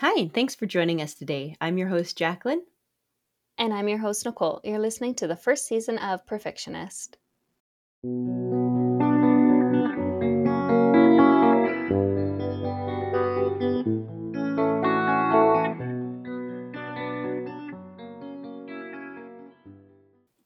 Hi, 0.00 0.14
and 0.18 0.32
thanks 0.32 0.54
for 0.54 0.64
joining 0.64 1.02
us 1.02 1.12
today. 1.12 1.58
I'm 1.60 1.76
your 1.76 1.88
host, 1.88 2.16
Jacqueline. 2.16 2.62
And 3.58 3.70
I'm 3.74 3.86
your 3.86 3.98
host, 3.98 4.24
Nicole. 4.24 4.62
You're 4.64 4.78
listening 4.78 5.14
to 5.16 5.26
the 5.26 5.36
first 5.36 5.66
season 5.66 5.98
of 5.98 6.24
Perfictionist. 6.24 7.16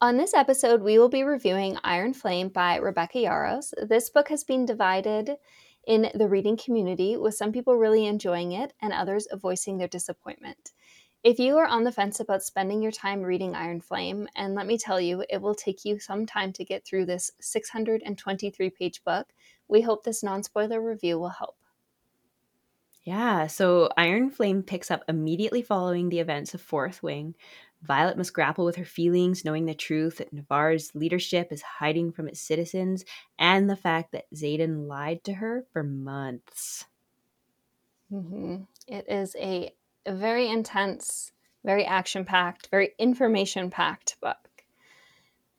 On 0.01 0.17
this 0.17 0.35
episode, 0.35 0.83
we 0.83 0.99
will 0.99 1.09
be 1.09 1.23
reviewing 1.23 1.79
Iron 1.85 2.13
Flame 2.13 2.49
by 2.49 2.79
Rebecca 2.79 3.19
Yarros. 3.19 3.73
This 3.89 4.11
book 4.11 4.31
has 4.31 4.43
been 4.43 4.67
divided 4.67 5.37
in 5.87 6.11
the 6.15 6.29
reading 6.29 6.57
community, 6.57 7.17
with 7.17 7.35
some 7.35 7.53
people 7.53 7.77
really 7.77 8.07
enjoying 8.07 8.53
it 8.53 8.73
and 8.81 8.93
others 8.93 9.27
voicing 9.35 9.79
their 9.79 9.89
disappointment. 9.89 10.73
If 11.25 11.39
you 11.39 11.57
are 11.57 11.67
on 11.67 11.85
the 11.85 11.93
fence 11.93 12.21
about 12.21 12.43
spending 12.43 12.83
your 12.83 12.93
time 12.93 13.23
reading 13.23 13.55
Iron 13.55 13.81
Flame, 13.81 14.29
and 14.37 14.55
let 14.55 14.67
me 14.67 14.77
tell 14.77 15.01
you, 15.01 15.25
it 15.31 15.41
will 15.41 15.55
take 15.55 15.85
you 15.85 15.99
some 15.99 16.27
time 16.27 16.53
to 16.53 16.65
get 16.65 16.85
through 16.85 17.07
this 17.07 17.31
623 17.41 18.71
page 18.71 19.03
book, 19.05 19.29
we 19.67 19.81
hope 19.81 20.05
this 20.05 20.23
non 20.23 20.43
spoiler 20.43 20.83
review 20.83 21.19
will 21.19 21.31
help. 21.31 21.57
Yeah, 23.05 23.47
so 23.47 23.89
Iron 23.97 24.31
Flame 24.31 24.63
picks 24.63 24.91
up 24.91 25.03
immediately 25.09 25.63
following 25.63 26.09
the 26.09 26.21
events 26.21 26.55
of 26.55 26.61
Fourth 26.61 27.03
Wing, 27.03 27.35
Violet 27.85 28.17
must 28.17 28.33
grapple 28.33 28.65
with 28.65 28.77
her 28.77 28.85
feelings, 28.85 29.45
knowing 29.45 29.67
the 29.67 29.75
truth 29.75 30.19
that 30.19 30.33
Navarre's 30.33 30.95
leadership 30.95 31.53
is 31.53 31.63
hiding 31.63 32.13
from 32.13 32.29
its 32.29 32.41
citizens, 32.41 33.05
and 33.39 33.69
the 33.69 33.77
fact 33.77 34.13
that 34.13 34.31
Xaden 34.35 34.87
lied 34.87 35.23
to 35.25 35.35
her 35.35 35.67
for 35.73 35.83
months. 35.83 36.87
Mm-hmm. 38.13 38.63
It 38.89 39.05
is 39.09 39.37
a, 39.39 39.75
very 40.07 40.49
intense, 40.49 41.33
very 41.65 41.85
action 41.85 42.25
packed, 42.25 42.69
very 42.71 42.93
information 42.99 43.71
packed 43.71 44.21
book. 44.21 44.37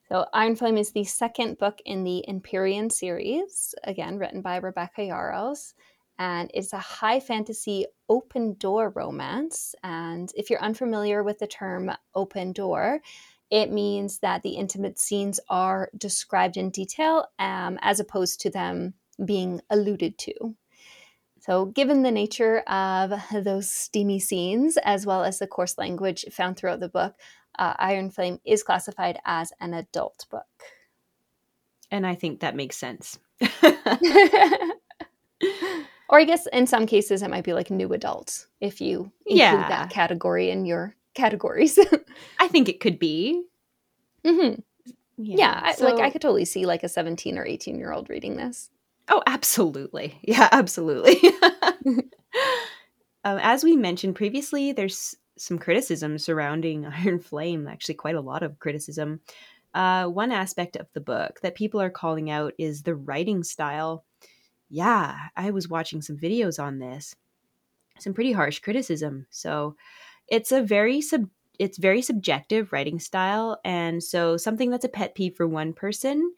So, 0.07 0.27
Iron 0.33 0.55
Flame 0.55 0.77
is 0.77 0.91
the 0.91 1.03
second 1.03 1.57
book 1.57 1.79
in 1.83 2.03
the 2.03 2.27
Empyrean 2.27 2.91
series, 2.91 3.73
again, 3.83 4.19
written 4.19 4.41
by 4.41 4.57
Rebecca 4.57 5.01
Yarros 5.01 5.73
and 6.17 6.49
it's 6.53 6.73
a 6.73 6.79
high 6.79 7.19
fantasy 7.19 7.85
open 8.09 8.53
door 8.55 8.91
romance. 8.95 9.75
And 9.83 10.31
if 10.35 10.49
you're 10.49 10.61
unfamiliar 10.61 11.23
with 11.23 11.39
the 11.39 11.47
term 11.47 11.91
open 12.13 12.53
door, 12.53 13.01
it 13.51 13.71
means 13.71 14.19
that 14.19 14.41
the 14.41 14.51
intimate 14.51 14.99
scenes 14.99 15.39
are 15.49 15.89
described 15.97 16.57
in 16.57 16.69
detail 16.69 17.27
um, 17.39 17.77
as 17.81 17.99
opposed 17.99 18.41
to 18.41 18.49
them 18.49 18.93
being 19.23 19.61
alluded 19.69 20.17
to. 20.19 20.55
So, 21.41 21.65
given 21.65 22.01
the 22.01 22.11
nature 22.11 22.59
of 22.61 23.13
those 23.31 23.71
steamy 23.71 24.19
scenes, 24.19 24.77
as 24.77 25.05
well 25.05 25.23
as 25.23 25.37
the 25.37 25.45
coarse 25.45 25.77
language 25.77 26.25
found 26.31 26.57
throughout 26.57 26.79
the 26.79 26.89
book, 26.89 27.13
uh, 27.59 27.75
Iron 27.77 28.09
Flame 28.09 28.39
is 28.45 28.63
classified 28.63 29.19
as 29.25 29.53
an 29.59 29.75
adult 29.75 30.25
book. 30.31 30.45
And 31.91 32.07
I 32.07 32.15
think 32.15 32.39
that 32.39 32.55
makes 32.55 32.77
sense. 32.77 33.19
Or 36.09 36.19
I 36.19 36.23
guess 36.23 36.47
in 36.53 36.67
some 36.67 36.85
cases 36.85 37.21
it 37.21 37.29
might 37.29 37.43
be 37.43 37.53
like 37.53 37.71
new 37.71 37.91
adults 37.93 38.47
if 38.61 38.79
you 38.79 39.11
include 39.25 39.39
yeah. 39.39 39.67
that 39.69 39.89
category 39.89 40.51
in 40.51 40.65
your 40.65 40.95
categories. 41.13 41.79
I 42.39 42.47
think 42.47 42.69
it 42.69 42.79
could 42.79 42.99
be. 42.99 43.43
Mm-hmm. 44.23 44.61
Yeah, 45.17 45.35
yeah 45.37 45.71
so, 45.73 45.87
I, 45.87 45.91
like 45.91 46.03
I 46.03 46.09
could 46.09 46.21
totally 46.21 46.45
see 46.45 46.65
like 46.65 46.83
a 46.83 46.89
17 46.89 47.37
or 47.37 47.45
18 47.45 47.79
year 47.79 47.91
old 47.91 48.09
reading 48.09 48.37
this. 48.37 48.69
Oh, 49.09 49.23
absolutely. 49.25 50.19
Yeah, 50.23 50.49
absolutely. 50.51 51.21
um, 53.23 53.39
as 53.39 53.63
we 53.63 53.75
mentioned 53.75 54.15
previously, 54.15 54.71
there's 54.71 55.15
some 55.37 55.59
criticism 55.59 56.17
surrounding 56.17 56.85
Iron 56.85 57.19
Flame, 57.19 57.67
actually, 57.67 57.95
quite 57.95 58.15
a 58.15 58.21
lot 58.21 58.43
of 58.43 58.59
criticism. 58.59 59.21
Uh, 59.73 60.07
one 60.07 60.31
aspect 60.31 60.77
of 60.77 60.87
the 60.93 61.01
book 61.01 61.41
that 61.41 61.55
people 61.55 61.81
are 61.81 61.89
calling 61.89 62.29
out 62.29 62.53
is 62.57 62.81
the 62.81 62.95
writing 62.95 63.43
style 63.43 64.05
yeah, 64.69 65.15
I 65.35 65.51
was 65.51 65.69
watching 65.69 66.01
some 66.01 66.17
videos 66.17 66.61
on 66.61 66.79
this. 66.79 67.15
Some 67.99 68.13
pretty 68.13 68.31
harsh 68.33 68.59
criticism. 68.59 69.25
So 69.29 69.75
it's 70.27 70.51
a 70.51 70.61
very 70.61 71.01
sub 71.01 71.29
it's 71.57 71.77
very 71.77 72.01
subjective 72.01 72.73
writing 72.73 72.99
style 72.99 73.57
and 73.63 74.03
so 74.03 74.35
something 74.35 74.69
that's 74.69 74.83
a 74.83 74.89
pet 74.89 75.15
peeve 75.15 75.37
for 75.37 75.47
one 75.47 75.71
person 75.71 76.33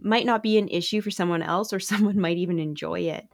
might 0.00 0.24
not 0.24 0.44
be 0.44 0.58
an 0.58 0.68
issue 0.68 1.00
for 1.00 1.10
someone 1.10 1.42
else 1.42 1.72
or 1.72 1.80
someone 1.80 2.20
might 2.20 2.36
even 2.36 2.60
enjoy 2.60 3.00
it. 3.00 3.26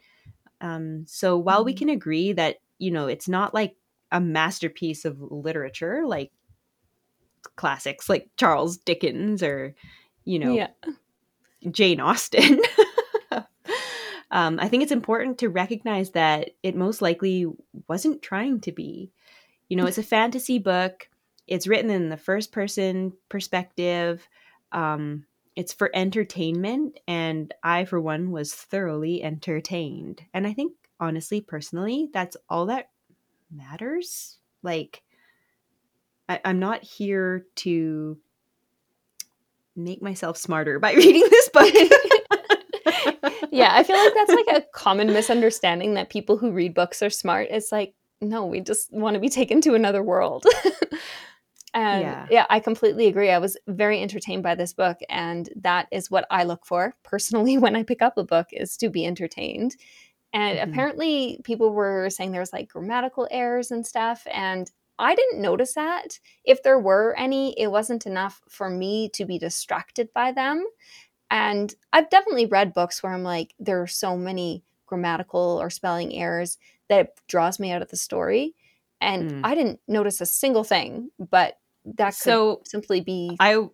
Um, 0.63 1.05
so 1.07 1.37
while 1.37 1.65
we 1.65 1.73
mm-hmm. 1.73 1.79
can 1.79 1.89
agree 1.91 2.33
that 2.33 2.57
you 2.79 2.91
know 2.91 3.07
it's 3.07 3.29
not 3.29 3.53
like 3.53 3.77
a 4.13 4.21
masterpiece 4.21 5.05
of 5.05 5.21
literature 5.21 6.07
like 6.07 6.31
classics 7.57 8.09
like 8.09 8.31
Charles 8.37 8.77
Dickens 8.79 9.43
or 9.43 9.75
you 10.25 10.39
know 10.39 10.55
yeah. 10.55 10.69
Jane 11.71 12.01
Austen 12.01 12.61
um, 14.31 14.59
I 14.61 14.69
think 14.69 14.83
it's 14.83 14.93
important 14.93 15.39
to 15.39 15.49
recognize 15.49 16.11
that 16.11 16.51
it 16.63 16.75
most 16.75 17.01
likely 17.01 17.47
wasn't 17.89 18.23
trying 18.23 18.61
to 18.61 18.73
be. 18.73 19.13
You 19.69 19.77
know, 19.77 19.87
it's 19.87 19.99
a 19.99 20.03
fantasy 20.03 20.59
book. 20.59 21.09
It's 21.47 21.67
written 21.67 21.91
in 21.91 22.09
the 22.09 22.17
first 22.17 22.53
person 22.53 23.13
perspective. 23.29 24.27
Um, 24.73 25.27
it's 25.55 25.73
for 25.73 25.91
entertainment, 25.95 26.99
and 27.09 27.55
I, 27.63 27.85
for 27.85 28.01
one, 28.01 28.31
was 28.31 28.53
thoroughly 28.53 29.23
entertained. 29.23 30.23
And 30.35 30.47
I 30.47 30.53
think, 30.53 30.73
honestly, 31.01 31.41
personally, 31.41 32.11
that's 32.13 32.37
all 32.51 32.67
that 32.67 32.91
matters. 33.51 34.39
Like, 34.63 35.03
I, 36.29 36.41
I'm 36.45 36.59
not 36.59 36.83
here 36.83 37.47
to 37.57 38.19
make 39.77 40.03
myself 40.03 40.37
smarter 40.37 40.79
by 40.79 40.93
reading 40.95 41.27
this 41.31 41.49
book. 41.49 41.73
yeah, 43.51 43.71
I 43.73 43.83
feel 43.83 43.97
like 43.97 44.15
that's 44.15 44.33
like 44.33 44.57
a 44.57 44.67
common 44.73 45.09
misunderstanding 45.09 45.95
that 45.95 46.11
people 46.11 46.37
who 46.37 46.53
read 46.53 46.75
books 46.75 47.03
are 47.03 47.11
smart. 47.11 47.49
It's 47.51 47.73
like, 47.73 47.95
no, 48.21 48.47
we 48.47 48.61
just 48.61 48.93
want 48.93 49.15
to 49.15 49.21
be 49.21 49.29
taken 49.29 49.61
to 49.63 49.75
another 49.75 50.03
world. 50.03 50.47
and 51.75 52.03
yeah. 52.03 52.27
yeah, 52.31 52.47
I 52.49 52.61
completely 52.61 53.07
agree. 53.07 53.31
I 53.31 53.39
was 53.39 53.57
very 53.67 54.03
entertained 54.03 54.43
by 54.43 54.55
this 54.55 54.73
book, 54.73 54.99
and 55.09 55.49
that 55.57 55.89
is 55.93 56.11
what 56.11 56.27
I 56.31 56.45
look 56.45 56.65
for 56.65 56.95
personally 57.03 57.59
when 57.59 57.77
I 57.77 57.83
pick 57.83 58.03
up 58.03 58.17
a 58.17 58.25
book 58.25 58.49
is 58.53 58.77
to 58.79 58.89
be 58.89 59.07
entertained. 59.07 59.77
And 60.33 60.59
mm-hmm. 60.59 60.71
apparently, 60.71 61.41
people 61.45 61.73
were 61.73 62.11
saying 62.11 62.33
there's 62.33 62.53
like 62.53 62.69
grammatical 62.69 63.29
errors 63.31 63.71
and 63.71 63.87
stuff, 63.87 64.27
and 64.33 64.71
I 64.99 65.15
didn't 65.15 65.43
notice 65.43 65.75
that. 65.75 66.19
If 66.45 66.63
there 66.63 66.79
were 66.79 67.15
any, 67.19 67.59
it 67.61 67.71
wasn't 67.71 68.07
enough 68.07 68.41
for 68.49 68.71
me 68.71 69.11
to 69.11 69.27
be 69.27 69.39
distracted 69.39 70.09
by 70.15 70.33
them. 70.33 70.65
And 71.31 71.75
I've 71.93 72.11
definitely 72.11 72.47
read 72.47 72.75
books 72.75 73.03
where 73.03 73.13
I'm 73.13 73.23
like, 73.23 73.55
there 73.59 73.83
are 73.83 73.87
so 73.87 74.17
many 74.17 74.63
grammatical 74.87 75.59
or 75.61 75.71
spelling 75.71 76.15
errors 76.15 76.59
that 76.89 77.01
it 77.01 77.21
draws 77.29 77.59
me 77.59 77.73
out 77.73 77.83
of 77.83 77.91
the 77.91 77.97
story. 77.97 78.55
And 79.01 79.31
mm. 79.31 79.41
I 79.45 79.55
didn't 79.55 79.81
notice 79.89 80.21
a 80.21 80.27
single 80.27 80.65
thing, 80.65 81.11
but 81.19 81.59
that 81.85 82.11
could 82.11 82.15
so 82.15 82.63
simply 82.65 83.01
be. 83.01 83.37
I 83.41 83.67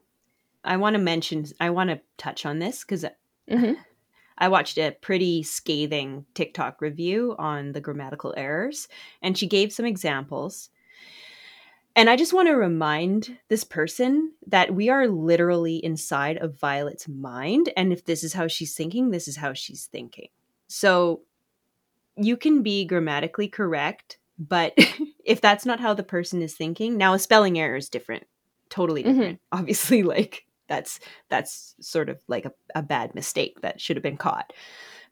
I 0.65 0.77
want 0.77 0.95
to 0.95 1.03
mention, 1.03 1.45
I 1.61 1.71
want 1.71 1.91
to 1.91 2.01
touch 2.19 2.47
on 2.47 2.59
this 2.59 2.85
because 2.85 3.05
mm-hmm. 3.51 3.73
I 4.39 4.49
watched 4.49 4.79
a 4.79 4.97
pretty 5.01 5.43
scathing 5.43 6.25
TikTok 6.35 6.81
review 6.81 7.37
on 7.39 7.73
the 7.73 7.81
grammatical 7.81 8.35
errors, 8.37 8.89
and 9.21 9.37
she 9.37 9.47
gave 9.47 9.73
some 9.73 9.87
examples. 9.87 10.71
And 11.95 12.09
I 12.09 12.17
just 12.17 12.33
want 12.33 12.49
to 12.49 12.55
remind 12.55 13.39
this 13.49 13.65
person 13.65 14.33
that 14.47 14.75
we 14.75 14.89
are 14.89 15.07
literally 15.09 15.77
inside 15.77 16.39
of 16.39 16.59
Violet's 16.59 17.07
mind. 17.07 17.71
And 17.77 17.93
if 17.93 18.05
this 18.05 18.25
is 18.25 18.33
how 18.33 18.49
she's 18.49 18.75
thinking, 18.75 19.11
this 19.11 19.29
is 19.29 19.37
how 19.37 19.53
she's 19.53 19.87
thinking. 19.87 20.29
So 20.69 21.23
you 22.17 22.37
can 22.37 22.63
be 22.63 22.87
grammatically 22.87 23.49
correct, 23.49 24.19
but 24.39 24.75
if 25.25 25.41
that's 25.43 25.67
not 25.67 25.81
how 25.81 25.93
the 25.93 26.03
person 26.03 26.41
is 26.41 26.55
thinking, 26.55 26.97
now 26.97 27.13
a 27.13 27.19
spelling 27.19 27.59
error 27.59 27.77
is 27.77 27.91
different, 27.91 28.25
totally 28.71 29.03
mm-hmm. 29.03 29.13
different. 29.13 29.39
Mm-hmm. 29.39 29.59
Obviously, 29.61 30.03
like 30.03 30.47
that's 30.69 30.99
that's 31.29 31.75
sort 31.81 32.09
of 32.09 32.23
like 32.27 32.47
a, 32.47 32.53
a 32.75 32.83
bad 32.83 33.15
mistake 33.15 33.61
that 33.61 33.81
should 33.81 33.97
have 33.97 34.03
been 34.03 34.17
caught. 34.17 34.55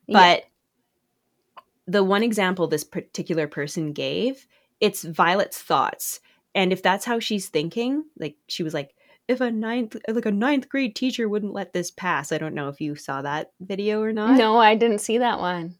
But 0.08 0.44
yeah. 0.44 1.62
the 1.86 2.04
one 2.04 2.22
example 2.22 2.66
this 2.66 2.84
particular 2.84 3.46
person 3.46 3.92
gave, 3.92 4.46
it's 4.80 5.04
Violet's 5.04 5.60
thoughts 5.60 6.20
and 6.54 6.72
if 6.72 6.82
that's 6.82 7.04
how 7.04 7.18
she's 7.18 7.48
thinking 7.48 8.04
like 8.18 8.36
she 8.48 8.62
was 8.62 8.74
like 8.74 8.94
if 9.28 9.40
a 9.40 9.50
ninth 9.50 9.96
like 10.08 10.26
a 10.26 10.30
ninth 10.30 10.68
grade 10.68 10.94
teacher 10.94 11.28
wouldn't 11.28 11.54
let 11.54 11.72
this 11.72 11.90
pass 11.90 12.32
i 12.32 12.38
don't 12.38 12.54
know 12.54 12.68
if 12.68 12.80
you 12.80 12.94
saw 12.94 13.22
that 13.22 13.52
video 13.60 14.00
or 14.00 14.12
not 14.12 14.36
no 14.36 14.56
i 14.56 14.74
didn't 14.74 14.98
see 14.98 15.18
that 15.18 15.40
one 15.40 15.74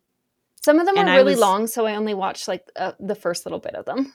some 0.61 0.78
of 0.78 0.87
them 0.87 0.96
and 0.96 1.08
are 1.08 1.17
really 1.17 1.32
was, 1.32 1.40
long 1.40 1.67
so 1.67 1.87
i 1.87 1.96
only 1.96 2.14
watched 2.14 2.49
like 2.49 2.69
uh, 2.76 2.93
the 3.00 3.14
first 3.14 3.46
little 3.46 3.58
bit 3.58 3.75
of 3.75 3.84
them 3.84 4.12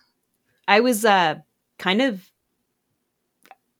i 0.68 0.80
was 0.80 1.06
uh 1.06 1.36
kind 1.78 2.02
of 2.02 2.32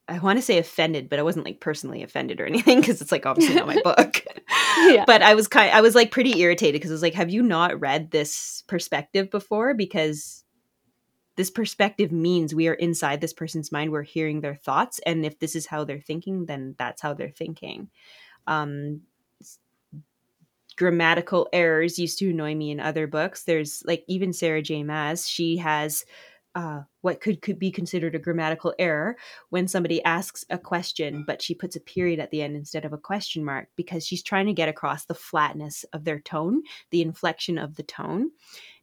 I 0.08 0.20
want 0.20 0.38
to 0.38 0.42
say 0.42 0.58
offended, 0.58 1.08
but 1.08 1.18
I 1.18 1.22
wasn't 1.22 1.46
like 1.46 1.58
personally 1.58 2.02
offended 2.02 2.40
or 2.40 2.46
anything 2.46 2.80
because 2.80 3.00
it's 3.00 3.10
like 3.10 3.26
obviously 3.26 3.56
not 3.56 3.66
my 3.66 3.80
book. 3.84 4.24
yeah. 4.86 5.04
But 5.04 5.22
I 5.22 5.34
was 5.34 5.48
kind 5.48 5.72
I 5.72 5.80
was 5.80 5.94
like 5.94 6.12
pretty 6.12 6.40
irritated 6.40 6.80
because 6.80 6.92
I 6.92 6.94
was 6.94 7.02
like, 7.02 7.14
have 7.14 7.30
you 7.30 7.42
not 7.42 7.80
read 7.80 8.10
this 8.10 8.62
perspective 8.68 9.30
before? 9.30 9.74
Because 9.74 10.44
this 11.36 11.50
perspective 11.50 12.12
means 12.12 12.54
we 12.54 12.68
are 12.68 12.74
inside 12.74 13.20
this 13.20 13.32
person's 13.32 13.70
mind 13.70 13.92
we're 13.92 14.02
hearing 14.02 14.40
their 14.40 14.56
thoughts 14.56 15.00
and 15.06 15.24
if 15.24 15.38
this 15.38 15.54
is 15.54 15.66
how 15.66 15.84
they're 15.84 16.00
thinking 16.00 16.46
then 16.46 16.74
that's 16.78 17.02
how 17.02 17.14
they're 17.14 17.30
thinking. 17.30 17.88
Um 18.46 19.02
grammatical 20.76 21.48
errors 21.54 21.98
used 21.98 22.18
to 22.18 22.30
annoy 22.30 22.54
me 22.54 22.70
in 22.70 22.80
other 22.80 23.06
books. 23.06 23.44
There's 23.44 23.82
like 23.86 24.04
even 24.08 24.32
sarah 24.32 24.62
j. 24.62 24.82
Maas 24.82 25.26
she 25.26 25.56
has 25.56 26.04
uh, 26.56 26.80
what 27.02 27.20
could, 27.20 27.42
could 27.42 27.58
be 27.58 27.70
considered 27.70 28.14
a 28.14 28.18
grammatical 28.18 28.72
error 28.78 29.14
when 29.50 29.68
somebody 29.68 30.02
asks 30.04 30.42
a 30.48 30.56
question, 30.56 31.22
but 31.26 31.42
she 31.42 31.54
puts 31.54 31.76
a 31.76 31.80
period 31.80 32.18
at 32.18 32.30
the 32.30 32.40
end 32.40 32.56
instead 32.56 32.86
of 32.86 32.94
a 32.94 32.98
question 32.98 33.44
mark 33.44 33.68
because 33.76 34.06
she's 34.06 34.22
trying 34.22 34.46
to 34.46 34.54
get 34.54 34.68
across 34.68 35.04
the 35.04 35.14
flatness 35.14 35.84
of 35.92 36.04
their 36.04 36.18
tone, 36.18 36.62
the 36.90 37.02
inflection 37.02 37.58
of 37.58 37.76
the 37.76 37.82
tone. 37.82 38.30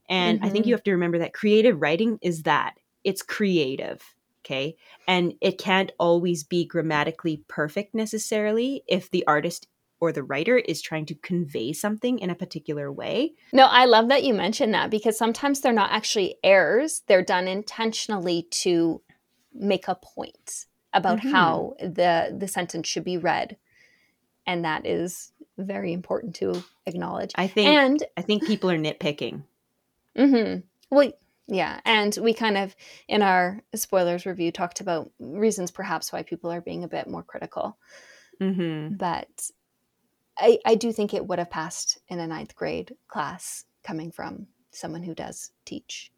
And 0.10 0.40
mm-hmm. 0.40 0.46
I 0.46 0.50
think 0.50 0.66
you 0.66 0.72
mm-hmm. 0.72 0.78
have 0.78 0.84
to 0.84 0.92
remember 0.92 1.20
that 1.20 1.34
creative 1.34 1.82
writing 1.82 2.20
is 2.22 2.44
that 2.44 2.76
it's 3.04 3.22
creative. 3.22 4.02
Okay. 4.46 4.76
And 5.08 5.36
it 5.40 5.58
can't 5.58 5.92
always 6.00 6.44
be 6.44 6.66
grammatically 6.66 7.44
perfect 7.48 7.96
necessarily 7.96 8.84
if 8.88 9.10
the 9.10 9.26
artist 9.26 9.68
or 10.02 10.12
the 10.12 10.24
writer 10.24 10.58
is 10.58 10.82
trying 10.82 11.06
to 11.06 11.16
convey 11.16 11.72
something 11.72 12.20
in 12.20 12.30
a 12.30 12.36
particular 12.36 12.92
way. 12.92 13.34
No, 13.54 13.68
I 13.68 13.86
love 13.86 14.10
that 14.10 14.26
you 14.26 14.34
mentioned 14.34 14.74
that 14.74 14.90
because 14.90 15.18
sometimes 15.18 15.62
they're 15.62 15.72
not 15.72 15.92
actually 15.92 16.36
errors, 16.44 17.04
they're 17.08 17.24
done 17.24 17.48
intentionally 17.48 18.48
to 18.52 19.02
make 19.54 19.88
a 19.88 19.96
point 19.96 20.66
about 20.92 21.20
mm-hmm. 21.20 21.32
how 21.32 21.76
the 21.80 22.36
the 22.38 22.50
sentence 22.50 22.88
should 22.88 23.06
be 23.06 23.18
read. 23.18 23.56
And 24.46 24.66
that 24.66 24.86
is 24.86 25.32
very 25.58 25.94
important 25.94 26.36
to 26.36 26.64
acknowledge. 26.86 27.32
I 27.36 27.48
think 27.48 27.70
and 27.70 28.04
I 28.18 28.24
think 28.24 28.46
people 28.46 28.70
are 28.70 28.78
nitpicking. 28.78 29.44
Mhm. 30.18 30.64
Well, 30.90 31.12
yeah, 31.48 31.80
and 31.86 32.18
we 32.22 32.34
kind 32.34 32.58
of 32.58 32.76
in 33.08 33.22
our 33.22 33.62
spoilers 33.76 34.26
review 34.26 34.52
talked 34.52 34.80
about 34.80 35.12
reasons 35.20 35.72
perhaps 35.72 36.14
why 36.14 36.24
people 36.24 36.52
are 36.52 36.62
being 36.62 36.84
a 36.84 36.88
bit 36.88 37.08
more 37.08 37.24
critical. 37.24 37.78
Mm-hmm. 38.42 38.96
But 38.96 39.52
I, 40.38 40.60
I 40.66 40.76
do 40.76 40.92
think 40.92 41.14
it 41.14 41.26
would 41.28 41.40
have 41.40 41.50
passed 41.50 42.00
in 42.08 42.20
a 42.20 42.28
ninth 42.28 42.56
grade 42.56 42.96
class 43.08 43.66
coming 43.84 44.12
from 44.12 44.48
someone 44.72 45.04
who 45.04 45.14
does 45.14 45.52
teach. 45.66 46.12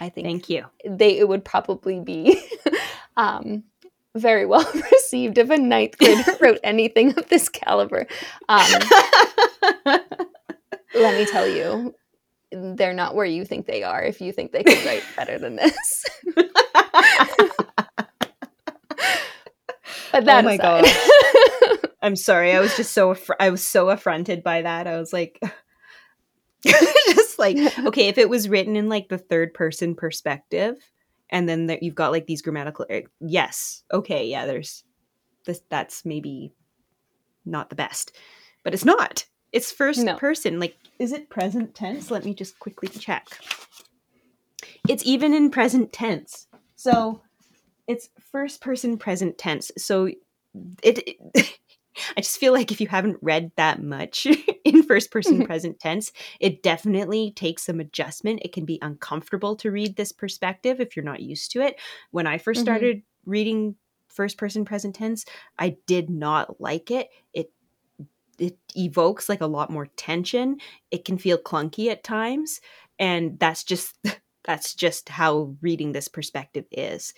I 0.00 0.08
think. 0.08 0.26
Thank 0.26 0.48
you. 0.48 0.66
They 0.84 1.18
it 1.18 1.28
would 1.28 1.44
probably 1.44 2.00
be 2.00 2.42
um, 3.16 3.64
very 4.16 4.46
well 4.46 4.68
received 4.92 5.38
if 5.38 5.48
a 5.50 5.56
ninth 5.56 5.96
grader 5.98 6.24
wrote 6.40 6.58
anything 6.64 7.16
of 7.16 7.28
this 7.28 7.48
caliber. 7.48 8.06
Um, 8.48 8.68
let 10.94 11.14
me 11.16 11.24
tell 11.26 11.46
you, 11.46 11.94
they're 12.52 12.94
not 12.94 13.14
where 13.14 13.26
you 13.26 13.44
think 13.44 13.66
they 13.66 13.82
are. 13.82 14.02
If 14.02 14.20
you 14.20 14.32
think 14.32 14.52
they 14.52 14.62
can 14.62 14.86
write 14.86 15.04
better 15.16 15.38
than 15.38 15.56
this. 15.56 16.04
but 20.12 20.24
that 20.24 20.44
oh 20.44 20.48
my 20.48 20.54
aside. 20.54 20.84
god 20.84 21.88
I'm 22.02 22.16
sorry. 22.16 22.52
I 22.52 22.60
was 22.60 22.76
just 22.76 22.92
so 22.92 23.10
aff- 23.10 23.30
I 23.38 23.50
was 23.50 23.66
so 23.66 23.90
affronted 23.90 24.42
by 24.42 24.62
that. 24.62 24.86
I 24.86 24.98
was 24.98 25.12
like 25.12 25.40
just 26.64 27.38
like 27.38 27.56
okay, 27.86 28.08
if 28.08 28.18
it 28.18 28.28
was 28.28 28.48
written 28.48 28.76
in 28.76 28.88
like 28.88 29.08
the 29.08 29.18
third 29.18 29.54
person 29.54 29.94
perspective 29.94 30.76
and 31.30 31.48
then 31.48 31.66
there, 31.66 31.78
you've 31.80 31.94
got 31.94 32.12
like 32.12 32.26
these 32.26 32.42
grammatical 32.42 32.86
er- 32.90 33.04
yes. 33.20 33.82
Okay, 33.92 34.26
yeah, 34.26 34.46
there's 34.46 34.84
this 35.46 35.60
that's 35.68 36.04
maybe 36.04 36.52
not 37.44 37.70
the 37.70 37.76
best. 37.76 38.16
But 38.62 38.74
it's 38.74 38.84
not. 38.84 39.24
It's 39.52 39.72
first 39.72 40.00
no. 40.00 40.16
person. 40.16 40.60
Like 40.60 40.76
is 40.98 41.12
it 41.12 41.30
present 41.30 41.74
tense? 41.74 42.10
Let 42.10 42.24
me 42.24 42.34
just 42.34 42.58
quickly 42.58 42.88
check. 42.88 43.26
It's 44.88 45.04
even 45.04 45.34
in 45.34 45.50
present 45.50 45.92
tense. 45.92 46.46
So 46.76 47.22
it's 47.86 48.10
first 48.32 48.60
person 48.60 48.98
present 48.98 49.38
tense. 49.38 49.70
So 49.76 50.10
it, 50.82 51.16
it 51.34 51.58
I 52.16 52.20
just 52.20 52.38
feel 52.38 52.52
like 52.52 52.70
if 52.70 52.80
you 52.80 52.86
haven't 52.86 53.18
read 53.20 53.50
that 53.56 53.82
much 53.82 54.26
in 54.64 54.82
first 54.82 55.10
person 55.10 55.44
present 55.46 55.80
tense, 55.80 56.12
it 56.38 56.62
definitely 56.62 57.32
takes 57.32 57.64
some 57.64 57.80
adjustment. 57.80 58.40
It 58.44 58.52
can 58.52 58.64
be 58.64 58.78
uncomfortable 58.82 59.56
to 59.56 59.70
read 59.70 59.96
this 59.96 60.12
perspective 60.12 60.80
if 60.80 60.96
you're 60.96 61.04
not 61.04 61.20
used 61.20 61.50
to 61.52 61.60
it. 61.60 61.78
When 62.10 62.26
I 62.26 62.38
1st 62.38 62.42
mm-hmm. 62.42 62.62
started 62.62 63.02
reading 63.26 63.74
first 64.08 64.38
person 64.38 64.64
present 64.64 64.94
tense, 64.94 65.24
I 65.58 65.76
did 65.86 66.10
not 66.10 66.60
like 66.60 66.90
it. 66.90 67.08
It 67.32 67.52
it 68.40 68.58
evokes 68.76 69.28
like 69.28 69.40
a 69.40 69.46
lot 69.46 69.70
more 69.70 69.86
tension. 69.96 70.58
It 70.90 71.04
can 71.04 71.18
feel 71.18 71.38
clunky 71.38 71.90
at 71.90 72.02
times, 72.02 72.60
and 72.98 73.38
that's 73.38 73.62
just 73.64 73.96
that's 74.44 74.74
just 74.74 75.08
how 75.08 75.54
reading 75.60 75.92
this 75.92 76.08
perspective 76.08 76.64
is 76.72 77.12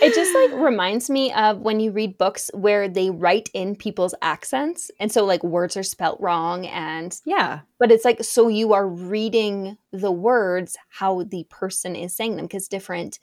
it 0.00 0.14
just 0.14 0.34
like 0.34 0.60
reminds 0.60 1.10
me 1.10 1.32
of 1.32 1.60
when 1.60 1.80
you 1.80 1.90
read 1.90 2.18
books 2.18 2.50
where 2.54 2.88
they 2.88 3.10
write 3.10 3.48
in 3.54 3.76
people's 3.76 4.14
accents 4.22 4.90
and 4.98 5.12
so 5.12 5.24
like 5.24 5.42
words 5.42 5.76
are 5.76 5.82
spelt 5.82 6.20
wrong 6.20 6.66
and 6.66 7.20
yeah 7.24 7.60
but 7.78 7.90
it's 7.90 8.04
like 8.04 8.22
so 8.22 8.48
you 8.48 8.72
are 8.72 8.86
reading 8.86 9.76
the 9.92 10.12
words 10.12 10.76
how 10.88 11.22
the 11.24 11.44
person 11.50 11.94
is 11.94 12.14
saying 12.14 12.36
them 12.36 12.46
because 12.46 12.68
different 12.68 13.18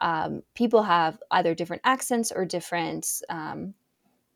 um, 0.00 0.42
people 0.54 0.82
have 0.82 1.18
either 1.30 1.54
different 1.54 1.82
accents 1.84 2.32
or 2.32 2.44
different 2.44 3.22
um, 3.28 3.74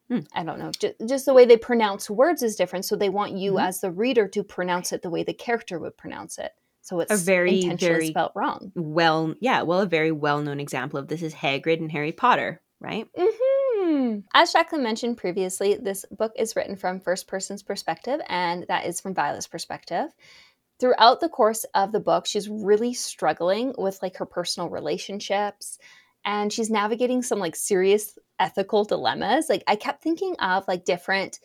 hmm. 0.08 0.20
i 0.32 0.42
don't 0.42 0.58
know 0.58 0.70
just, 0.70 0.94
just, 1.06 1.26
the 1.26 1.34
way 1.34 1.44
they 1.44 1.56
pronounce 1.56 2.08
words 2.10 2.42
is 2.42 2.56
different 2.56 2.84
so 2.84 2.96
they 2.96 3.08
want 3.08 3.32
you 3.32 3.52
mm-hmm. 3.52 3.66
as 3.66 3.80
the 3.80 3.90
reader 3.90 4.28
to 4.28 4.42
pronounce 4.42 4.92
it 4.92 5.02
the 5.02 5.10
way 5.10 5.22
the 5.22 5.34
character 5.34 5.78
would 5.78 5.96
pronounce 5.96 6.38
it 6.38 6.52
so 6.86 7.00
it's 7.00 7.10
a 7.10 7.16
very 7.16 7.68
very 7.74 8.06
spelled 8.10 8.30
wrong. 8.36 8.70
Well, 8.76 9.34
yeah, 9.40 9.62
well, 9.62 9.80
a 9.80 9.86
very 9.86 10.12
well 10.12 10.40
known 10.40 10.60
example 10.60 11.00
of 11.00 11.08
this 11.08 11.20
is 11.20 11.34
Hagrid 11.34 11.78
and 11.78 11.90
Harry 11.90 12.12
Potter, 12.12 12.62
right? 12.80 13.08
Mm-hmm. 13.18 14.20
As 14.32 14.52
Jacqueline 14.52 14.84
mentioned 14.84 15.16
previously, 15.16 15.74
this 15.74 16.04
book 16.12 16.32
is 16.36 16.54
written 16.54 16.76
from 16.76 17.00
first 17.00 17.26
person's 17.26 17.64
perspective, 17.64 18.20
and 18.28 18.66
that 18.68 18.86
is 18.86 19.00
from 19.00 19.14
Violet's 19.14 19.48
perspective. 19.48 20.14
Throughout 20.78 21.18
the 21.18 21.28
course 21.28 21.64
of 21.74 21.90
the 21.90 21.98
book, 21.98 22.24
she's 22.24 22.48
really 22.48 22.94
struggling 22.94 23.74
with 23.76 24.00
like 24.00 24.18
her 24.18 24.26
personal 24.26 24.68
relationships, 24.68 25.80
and 26.26 26.52
she's 26.52 26.68
navigating 26.68 27.22
some 27.22 27.38
like 27.38 27.56
serious 27.56 28.18
ethical 28.38 28.84
dilemmas. 28.84 29.48
Like 29.48 29.62
I 29.66 29.76
kept 29.76 30.02
thinking 30.02 30.34
of 30.40 30.66
like 30.66 30.84
different 30.84 31.38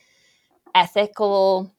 ethical, 0.73 1.71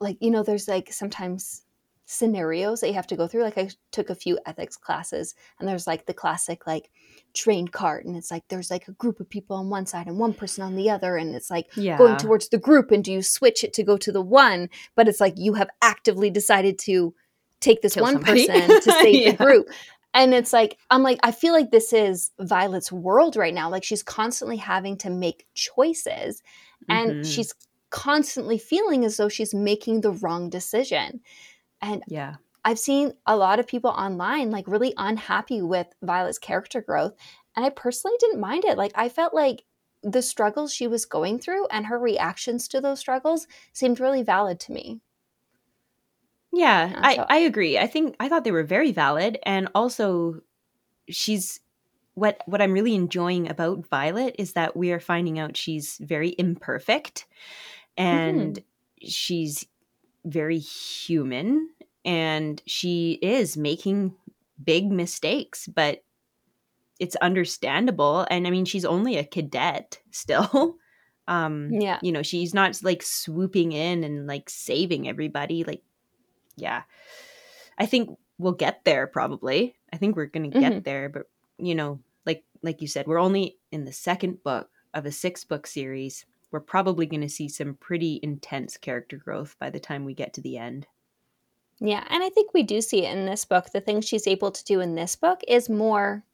like 0.00 0.16
you 0.20 0.30
know, 0.30 0.42
there's 0.42 0.66
like 0.66 0.92
sometimes 0.92 1.62
scenarios 2.06 2.80
that 2.80 2.88
you 2.88 2.94
have 2.94 3.06
to 3.08 3.16
go 3.16 3.26
through. 3.26 3.42
Like 3.42 3.58
I 3.58 3.68
took 3.92 4.08
a 4.08 4.14
few 4.14 4.38
ethics 4.46 4.76
classes 4.76 5.34
and 5.60 5.68
there's 5.68 5.86
like 5.86 6.06
the 6.06 6.14
classic 6.14 6.66
like 6.66 6.90
train 7.34 7.68
cart 7.68 8.06
and 8.06 8.16
it's 8.16 8.30
like 8.30 8.44
there's 8.48 8.70
like 8.70 8.88
a 8.88 8.92
group 8.92 9.20
of 9.20 9.28
people 9.28 9.56
on 9.56 9.68
one 9.68 9.84
side 9.84 10.06
and 10.06 10.18
one 10.18 10.32
person 10.32 10.64
on 10.64 10.76
the 10.76 10.88
other 10.88 11.18
and 11.18 11.34
it's 11.34 11.50
like 11.50 11.66
yeah. 11.76 11.98
going 11.98 12.16
towards 12.16 12.48
the 12.48 12.58
group 12.58 12.90
and 12.90 13.04
do 13.04 13.12
you 13.12 13.20
switch 13.20 13.62
it 13.62 13.74
to 13.74 13.82
go 13.82 13.98
to 13.98 14.10
the 14.10 14.22
one 14.22 14.70
but 14.94 15.06
it's 15.06 15.20
like 15.20 15.34
you 15.36 15.52
have 15.52 15.68
actively 15.82 16.30
decided 16.30 16.78
to 16.78 17.12
take 17.60 17.82
this 17.82 17.94
Kill 17.94 18.04
one 18.04 18.14
somebody. 18.14 18.46
person 18.46 18.80
to 18.80 18.92
save 19.02 19.14
yeah. 19.14 19.30
the 19.32 19.36
group 19.36 19.68
and 20.16 20.34
it's 20.34 20.52
like 20.52 20.78
i'm 20.90 21.02
like 21.04 21.20
i 21.22 21.30
feel 21.30 21.52
like 21.52 21.70
this 21.70 21.92
is 21.92 22.32
violet's 22.40 22.90
world 22.90 23.36
right 23.36 23.54
now 23.54 23.70
like 23.70 23.84
she's 23.84 24.02
constantly 24.02 24.56
having 24.56 24.96
to 24.96 25.10
make 25.10 25.46
choices 25.54 26.42
and 26.88 27.10
mm-hmm. 27.10 27.22
she's 27.22 27.54
constantly 27.90 28.58
feeling 28.58 29.04
as 29.04 29.16
though 29.16 29.28
she's 29.28 29.54
making 29.54 30.00
the 30.00 30.10
wrong 30.10 30.50
decision 30.50 31.20
and 31.80 32.02
yeah. 32.08 32.36
I've 32.64 32.80
seen 32.80 33.12
a 33.26 33.36
lot 33.36 33.60
of 33.60 33.68
people 33.68 33.90
online 33.90 34.50
like 34.50 34.66
really 34.66 34.92
unhappy 34.96 35.62
with 35.62 35.86
Violet's 36.02 36.40
character 36.40 36.80
growth. 36.80 37.14
And 37.54 37.64
I 37.64 37.70
personally 37.70 38.16
didn't 38.18 38.40
mind 38.40 38.64
it. 38.64 38.76
Like 38.76 38.90
I 38.96 39.08
felt 39.08 39.32
like 39.32 39.62
the 40.02 40.20
struggles 40.20 40.74
she 40.74 40.88
was 40.88 41.04
going 41.04 41.38
through 41.38 41.68
and 41.68 41.86
her 41.86 41.98
reactions 41.98 42.66
to 42.68 42.80
those 42.80 42.98
struggles 42.98 43.46
seemed 43.72 44.00
really 44.00 44.24
valid 44.24 44.58
to 44.60 44.72
me. 44.72 45.00
Yeah, 46.56 46.90
yeah 46.90 47.14
so. 47.14 47.22
I, 47.28 47.36
I 47.36 47.38
agree. 47.38 47.78
I 47.78 47.86
think 47.86 48.16
I 48.20 48.28
thought 48.28 48.44
they 48.44 48.52
were 48.52 48.64
very 48.64 48.92
valid. 48.92 49.38
And 49.44 49.68
also 49.74 50.40
she's 51.08 51.60
what 52.14 52.40
what 52.46 52.62
I'm 52.62 52.72
really 52.72 52.94
enjoying 52.94 53.48
about 53.48 53.86
Violet 53.88 54.36
is 54.38 54.54
that 54.54 54.76
we 54.76 54.90
are 54.92 55.00
finding 55.00 55.38
out 55.38 55.56
she's 55.56 55.98
very 55.98 56.34
imperfect 56.38 57.26
and 57.96 58.54
mm-hmm. 58.54 59.08
she's 59.08 59.66
very 60.24 60.58
human 60.58 61.68
and 62.04 62.62
she 62.66 63.18
is 63.20 63.56
making 63.56 64.14
big 64.62 64.90
mistakes, 64.90 65.66
but 65.66 66.02
it's 66.98 67.16
understandable. 67.16 68.26
And 68.30 68.46
I 68.46 68.50
mean, 68.50 68.64
she's 68.64 68.84
only 68.84 69.16
a 69.16 69.24
cadet 69.24 69.98
still. 70.10 70.76
um, 71.28 71.70
yeah. 71.72 71.98
You 72.02 72.12
know, 72.12 72.22
she's 72.22 72.54
not 72.54 72.78
like 72.82 73.02
swooping 73.02 73.72
in 73.72 74.04
and 74.04 74.26
like 74.26 74.48
saving 74.48 75.08
everybody. 75.08 75.64
Like, 75.64 75.82
yeah. 76.56 76.82
I 77.78 77.86
think 77.86 78.16
we'll 78.38 78.52
get 78.52 78.84
there 78.84 79.06
probably. 79.06 79.76
I 79.92 79.96
think 79.96 80.16
we're 80.16 80.26
going 80.26 80.50
to 80.50 80.60
get 80.60 80.72
mm-hmm. 80.72 80.82
there, 80.82 81.08
but 81.08 81.28
you 81.58 81.74
know, 81.74 82.00
like 82.24 82.44
like 82.62 82.80
you 82.82 82.88
said, 82.88 83.06
we're 83.06 83.20
only 83.20 83.56
in 83.70 83.84
the 83.84 83.92
second 83.92 84.42
book 84.42 84.70
of 84.94 85.06
a 85.06 85.12
six 85.12 85.44
book 85.44 85.66
series 85.66 86.24
we're 86.50 86.60
probably 86.60 87.06
going 87.06 87.22
to 87.22 87.28
see 87.28 87.48
some 87.48 87.74
pretty 87.74 88.20
intense 88.22 88.76
character 88.76 89.16
growth 89.16 89.56
by 89.58 89.70
the 89.70 89.80
time 89.80 90.04
we 90.04 90.14
get 90.14 90.32
to 90.34 90.40
the 90.40 90.58
end. 90.58 90.86
Yeah, 91.80 92.04
and 92.08 92.22
I 92.22 92.30
think 92.30 92.54
we 92.54 92.62
do 92.62 92.80
see 92.80 93.04
it 93.04 93.14
in 93.14 93.26
this 93.26 93.44
book. 93.44 93.70
The 93.70 93.80
things 93.80 94.06
she's 94.06 94.26
able 94.26 94.50
to 94.50 94.64
do 94.64 94.80
in 94.80 94.94
this 94.94 95.16
book 95.16 95.42
is 95.46 95.68
more 95.68 96.24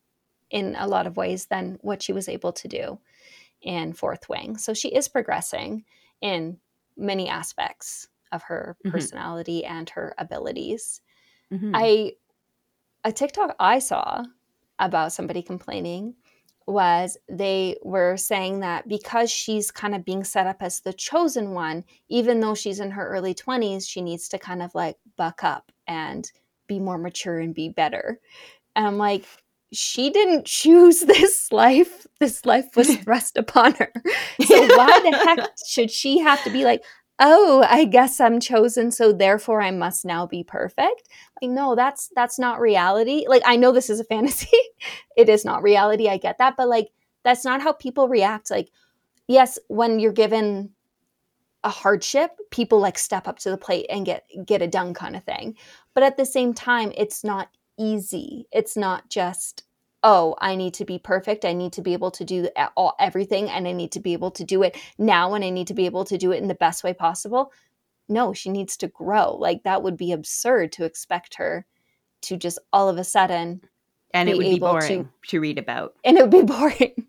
in 0.50 0.76
a 0.79 0.87
lot 0.87 1.07
of 1.07 1.17
ways 1.17 1.47
than 1.47 1.79
what 1.81 2.02
she 2.02 2.12
was 2.12 2.29
able 2.29 2.52
to 2.52 2.69
do 2.69 3.00
in 3.62 3.93
Fourth 3.95 4.29
Wing. 4.29 4.57
So 4.59 4.75
she 4.75 4.88
is 4.91 5.09
progressing 5.09 5.85
in 6.21 6.59
many 6.97 7.29
aspects 7.29 8.07
of 8.33 8.43
her 8.45 8.77
Mhm. 8.85 8.91
personality 8.91 9.65
and 9.65 9.89
her 9.91 10.15
abilities. 10.19 11.01
Mhm. 11.53 11.71
I 11.75 12.12
a 13.05 13.12
TikTok 13.12 13.57
I 13.59 13.79
saw 13.81 14.25
about 14.79 15.12
somebody 15.12 15.43
complaining 15.43 16.15
was 16.69 17.17
they 17.29 17.77
were 17.83 18.17
saying 18.17 18.61
that 18.61 18.87
because 18.87 19.31
she's 19.31 19.73
kind 19.73 19.95
of 19.95 20.05
being 20.05 20.23
set 20.23 20.47
up 20.47 20.62
as 20.62 20.81
the 20.81 20.93
chosen 20.93 21.53
one, 21.53 21.85
even 22.09 22.39
though 22.39 22.55
she's 22.55 22.79
in 22.79 22.93
her 22.93 23.09
early 23.09 23.35
20s, 23.35 23.87
she 23.89 24.01
needs 24.01 24.29
to 24.29 24.39
kind 24.39 24.62
of 24.62 24.73
like 24.75 24.97
buck 25.17 25.43
up 25.43 25.73
and 25.89 26.31
be 26.69 26.79
more 26.79 26.99
mature 26.99 27.41
and 27.41 27.55
be 27.55 27.69
better. 27.69 28.21
And 28.77 28.87
I'm 28.87 28.99
like, 28.99 29.25
she 29.73 30.11
didn't 30.11 30.47
choose 30.61 31.01
this 31.01 31.51
life. 31.51 32.07
This 32.21 32.47
life 32.47 32.77
was 32.77 32.95
thrust 33.05 33.37
upon 33.37 33.75
her. 33.75 33.93
So 34.47 34.61
why 34.77 35.01
the 35.01 35.17
heck 35.17 35.51
should 35.67 35.91
she 35.91 36.19
have 36.21 36.43
to 36.45 36.51
be 36.51 36.65
like, 36.65 36.85
oh, 37.25 37.64
I 37.69 37.85
guess 37.85 38.21
I'm 38.21 38.41
chosen, 38.41 38.91
so 38.91 39.12
therefore 39.12 39.62
I 39.62 39.71
must 39.71 40.05
now 40.05 40.26
be 40.26 40.43
perfect? 40.43 41.09
Like, 41.41 41.50
no, 41.50 41.76
that's 41.76 42.11
that's 42.17 42.38
not 42.38 42.61
reality. 42.61 43.25
Like, 43.29 43.43
I 43.47 43.57
know 43.57 43.73
this 43.73 43.88
is 43.88 44.00
a 44.00 44.05
fantasy. 44.12 44.50
it 45.17 45.29
is 45.29 45.45
not 45.45 45.62
reality. 45.62 46.09
I 46.09 46.19
get 46.19 46.38
that, 46.38 46.57
but 46.57 46.69
like, 46.69 46.88
that's 47.23 47.45
not 47.45 47.62
how 47.62 47.73
people 47.73 48.09
react. 48.09 48.50
Like, 48.50 48.71
yes, 49.29 49.59
when 49.69 50.00
you're 50.00 50.12
given 50.12 50.71
a 51.64 51.71
hardship, 51.71 52.33
people 52.50 52.81
like 52.81 52.99
step 52.99 53.29
up 53.29 53.38
to 53.38 53.50
the 53.50 53.57
plate 53.57 53.87
and 53.88 54.05
get 54.05 54.26
get 54.45 54.61
it 54.61 54.73
done, 54.73 54.93
kind 54.93 55.14
of 55.14 55.25
thing. 55.25 55.57
But 55.95 56.02
at 56.02 56.17
the 56.17 56.26
same 56.26 56.52
time, 56.52 56.93
it's 56.97 57.23
not 57.23 57.49
easy. 57.79 58.47
It's 58.52 58.76
not 58.76 59.09
just 59.09 59.62
oh, 60.05 60.35
I 60.41 60.57
need 60.57 60.75
to 60.75 60.85
be 60.85 60.99
perfect. 60.99 61.45
I 61.45 61.53
need 61.53 61.73
to 61.75 61.83
be 61.83 61.93
able 61.93 62.11
to 62.13 62.25
do 62.25 62.49
all, 62.77 62.95
everything 62.99 63.49
and 63.49 63.69
I 63.69 63.73
need 63.73 63.93
to 63.93 64.01
be 64.01 64.13
able 64.15 64.31
to 64.33 64.45
do 64.45 64.63
it 64.63 64.77
now 64.99 65.35
and 65.35 65.45
I 65.45 65.51
need 65.51 65.69
to 65.69 65.75
be 65.75 65.87
able 65.87 66.05
to 66.07 66.19
do 66.19 66.33
it 66.33 66.39
in 66.43 66.49
the 66.49 66.55
best 66.55 66.83
way 66.83 66.93
possible. 66.93 67.53
No, 68.09 68.33
she 68.33 68.51
needs 68.51 68.77
to 68.79 68.89
grow. 68.89 69.35
Like 69.37 69.63
that 69.63 69.83
would 69.83 69.97
be 69.97 70.13
absurd 70.13 70.73
to 70.73 70.85
expect 70.85 71.37
her 71.37 71.67
to 72.23 72.37
just 72.37 72.59
all 72.73 72.89
of 72.89 72.99
a 72.99 73.05
sudden 73.05 73.63
and 74.13 74.29
it 74.29 74.37
would 74.37 74.45
be 74.45 74.59
boring 74.59 75.05
to- 75.05 75.11
to 75.29 75.41
read 75.41 75.59
about. 75.59 75.95
and 76.05 76.19
it 76.19 76.23
would 76.23 76.31
be 76.31 76.43
boring. 76.55 77.07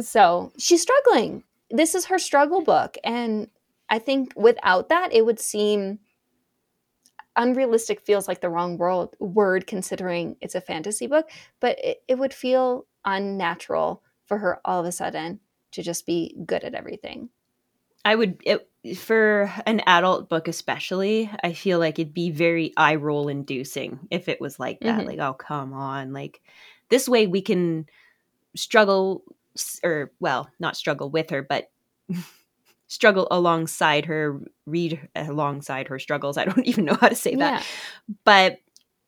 so 0.00 0.52
she's 0.58 0.82
struggling. 0.82 1.44
This 1.70 1.94
is 1.94 2.06
her 2.06 2.18
struggle 2.18 2.62
book. 2.62 2.96
And 3.04 3.48
I 3.88 3.98
think 3.98 4.32
without 4.36 4.88
that, 4.88 5.12
it 5.12 5.24
would 5.24 5.40
seem 5.40 6.00
unrealistic 7.38 8.02
feels 8.02 8.28
like 8.28 8.42
the 8.42 8.50
wrong 8.50 8.76
world, 8.76 9.14
word 9.18 9.66
considering 9.66 10.36
it's 10.42 10.54
a 10.54 10.60
fantasy 10.60 11.06
book, 11.06 11.30
but 11.60 11.78
it, 11.82 12.02
it 12.06 12.18
would 12.18 12.34
feel 12.34 12.86
unnatural 13.04 14.02
for 14.26 14.36
her 14.38 14.60
all 14.64 14.80
of 14.80 14.86
a 14.86 14.92
sudden 14.92 15.40
to 15.72 15.82
just 15.82 16.04
be 16.04 16.36
good 16.44 16.64
at 16.64 16.74
everything. 16.74 17.30
I 18.04 18.14
would 18.14 18.40
it, 18.44 18.68
for 18.96 19.52
an 19.66 19.80
adult 19.86 20.28
book 20.28 20.48
especially, 20.48 21.30
I 21.42 21.52
feel 21.52 21.78
like 21.78 21.98
it'd 21.98 22.14
be 22.14 22.30
very 22.30 22.72
eye 22.76 22.94
roll 22.96 23.28
inducing 23.28 24.00
if 24.10 24.28
it 24.28 24.40
was 24.40 24.58
like 24.58 24.80
that. 24.80 25.00
Mhm. 25.00 25.06
Like, 25.06 25.18
oh 25.18 25.34
come 25.34 25.72
on. 25.72 26.12
Like 26.12 26.40
this 26.90 27.08
way 27.08 27.26
we 27.26 27.42
can 27.42 27.86
struggle 28.56 29.24
or 29.82 30.12
well, 30.20 30.50
not 30.58 30.76
struggle 30.76 31.10
with 31.10 31.30
her, 31.30 31.42
but 31.42 31.70
struggle 32.88 33.28
alongside 33.30 34.06
her, 34.06 34.40
read 34.66 35.08
alongside 35.14 35.88
her 35.88 35.98
struggles. 35.98 36.36
I 36.36 36.44
don't 36.46 36.66
even 36.66 36.84
know 36.86 36.94
how 37.00 37.08
to 37.08 37.14
say 37.14 37.34
that. 37.36 37.64
But 38.24 38.58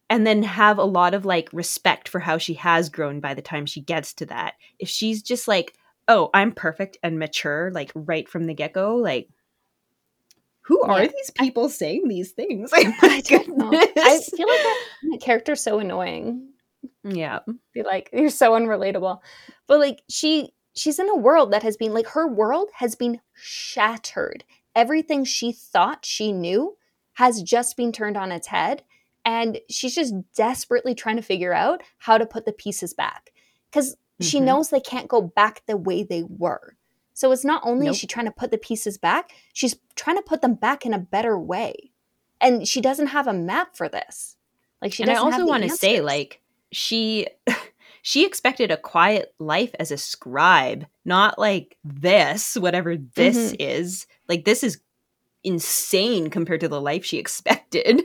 and 0.08 0.26
then 0.26 0.42
have 0.42 0.78
a 0.78 0.84
lot 0.84 1.14
of 1.14 1.24
like 1.24 1.48
respect 1.52 2.08
for 2.08 2.18
how 2.20 2.36
she 2.38 2.54
has 2.54 2.88
grown 2.88 3.20
by 3.20 3.34
the 3.34 3.42
time 3.42 3.66
she 3.66 3.80
gets 3.80 4.12
to 4.14 4.26
that. 4.26 4.54
If 4.78 4.88
she's 4.88 5.22
just 5.22 5.46
like, 5.48 5.74
"Oh, 6.08 6.30
I'm 6.34 6.52
perfect 6.52 6.98
and 7.02 7.18
mature," 7.18 7.70
like 7.72 7.92
right 7.94 8.28
from 8.28 8.46
the 8.46 8.54
get-go, 8.54 8.96
like 8.96 9.28
who 10.62 10.80
are 10.82 11.02
Yeah. 11.02 11.08
these 11.08 11.30
people 11.30 11.68
saying 11.68 12.06
these 12.08 12.32
things? 12.32 12.70
Like, 12.70 12.86
I 13.02 13.20
don't 13.24 13.56
know. 13.56 13.70
I 13.72 14.20
feel 14.20 14.48
like 14.48 14.62
that, 14.62 14.84
that 15.10 15.20
character's 15.20 15.62
so 15.62 15.78
annoying. 15.80 16.48
yeah. 17.04 17.40
be 17.74 17.82
like 17.82 18.08
you're 18.12 18.30
so 18.30 18.52
unrelatable 18.52 19.18
but 19.66 19.78
like 19.80 20.02
she 20.08 20.50
she's 20.74 20.98
in 20.98 21.08
a 21.08 21.16
world 21.16 21.52
that 21.52 21.62
has 21.62 21.76
been 21.76 21.92
like 21.94 22.08
her 22.08 22.26
world 22.26 22.68
has 22.74 22.94
been 22.94 23.20
shattered 23.34 24.44
everything 24.74 25.24
she 25.24 25.52
thought 25.52 26.04
she 26.04 26.32
knew 26.32 26.76
has 27.14 27.42
just 27.42 27.76
been 27.76 27.92
turned 27.92 28.16
on 28.16 28.30
its 28.32 28.46
head 28.48 28.82
and 29.24 29.58
she's 29.68 29.94
just 29.94 30.14
desperately 30.34 30.94
trying 30.94 31.16
to 31.16 31.22
figure 31.22 31.52
out 31.52 31.82
how 31.98 32.16
to 32.16 32.24
put 32.24 32.44
the 32.46 32.52
pieces 32.52 32.94
back 32.94 33.32
because 33.70 33.96
she 34.20 34.38
Mhm. 34.38 34.44
knows 34.44 34.68
they 34.70 34.80
can't 34.80 35.08
go 35.08 35.20
back 35.20 35.62
the 35.66 35.76
way 35.76 36.02
they 36.02 36.22
were 36.22 36.76
so 37.14 37.32
it's 37.32 37.44
not 37.44 37.62
only 37.64 37.86
Nope. 37.86 37.92
is 37.94 37.98
she 37.98 38.06
trying 38.06 38.26
to 38.26 38.32
put 38.32 38.50
the 38.50 38.58
pieces 38.58 38.96
back 38.96 39.32
she's 39.52 39.76
trying 39.96 40.16
to 40.16 40.22
put 40.22 40.40
them 40.40 40.54
back 40.54 40.86
in 40.86 40.94
a 40.94 40.98
better 40.98 41.38
way 41.38 41.90
and 42.40 42.66
she 42.66 42.80
doesn't 42.80 43.08
have 43.08 43.26
a 43.26 43.32
map 43.32 43.76
for 43.76 43.88
this 43.88 44.36
like 44.80 44.92
she 44.92 45.02
and 45.02 45.10
I 45.12 45.16
also 45.16 45.44
want 45.46 45.64
to 45.64 45.70
say 45.70 46.00
like 46.00 46.40
she 46.72 47.26
she 48.02 48.24
expected 48.26 48.70
a 48.70 48.76
quiet 48.76 49.34
life 49.38 49.74
as 49.78 49.90
a 49.90 49.96
scribe, 49.98 50.86
not 51.04 51.38
like 51.38 51.76
this, 51.84 52.56
whatever 52.56 52.96
this 52.96 53.54
is. 53.58 54.06
Like 54.28 54.44
this 54.44 54.62
is 54.62 54.80
insane 55.44 56.30
compared 56.30 56.60
to 56.60 56.68
the 56.68 56.80
life 56.80 57.04
she 57.04 57.18
expected. 57.24 58.02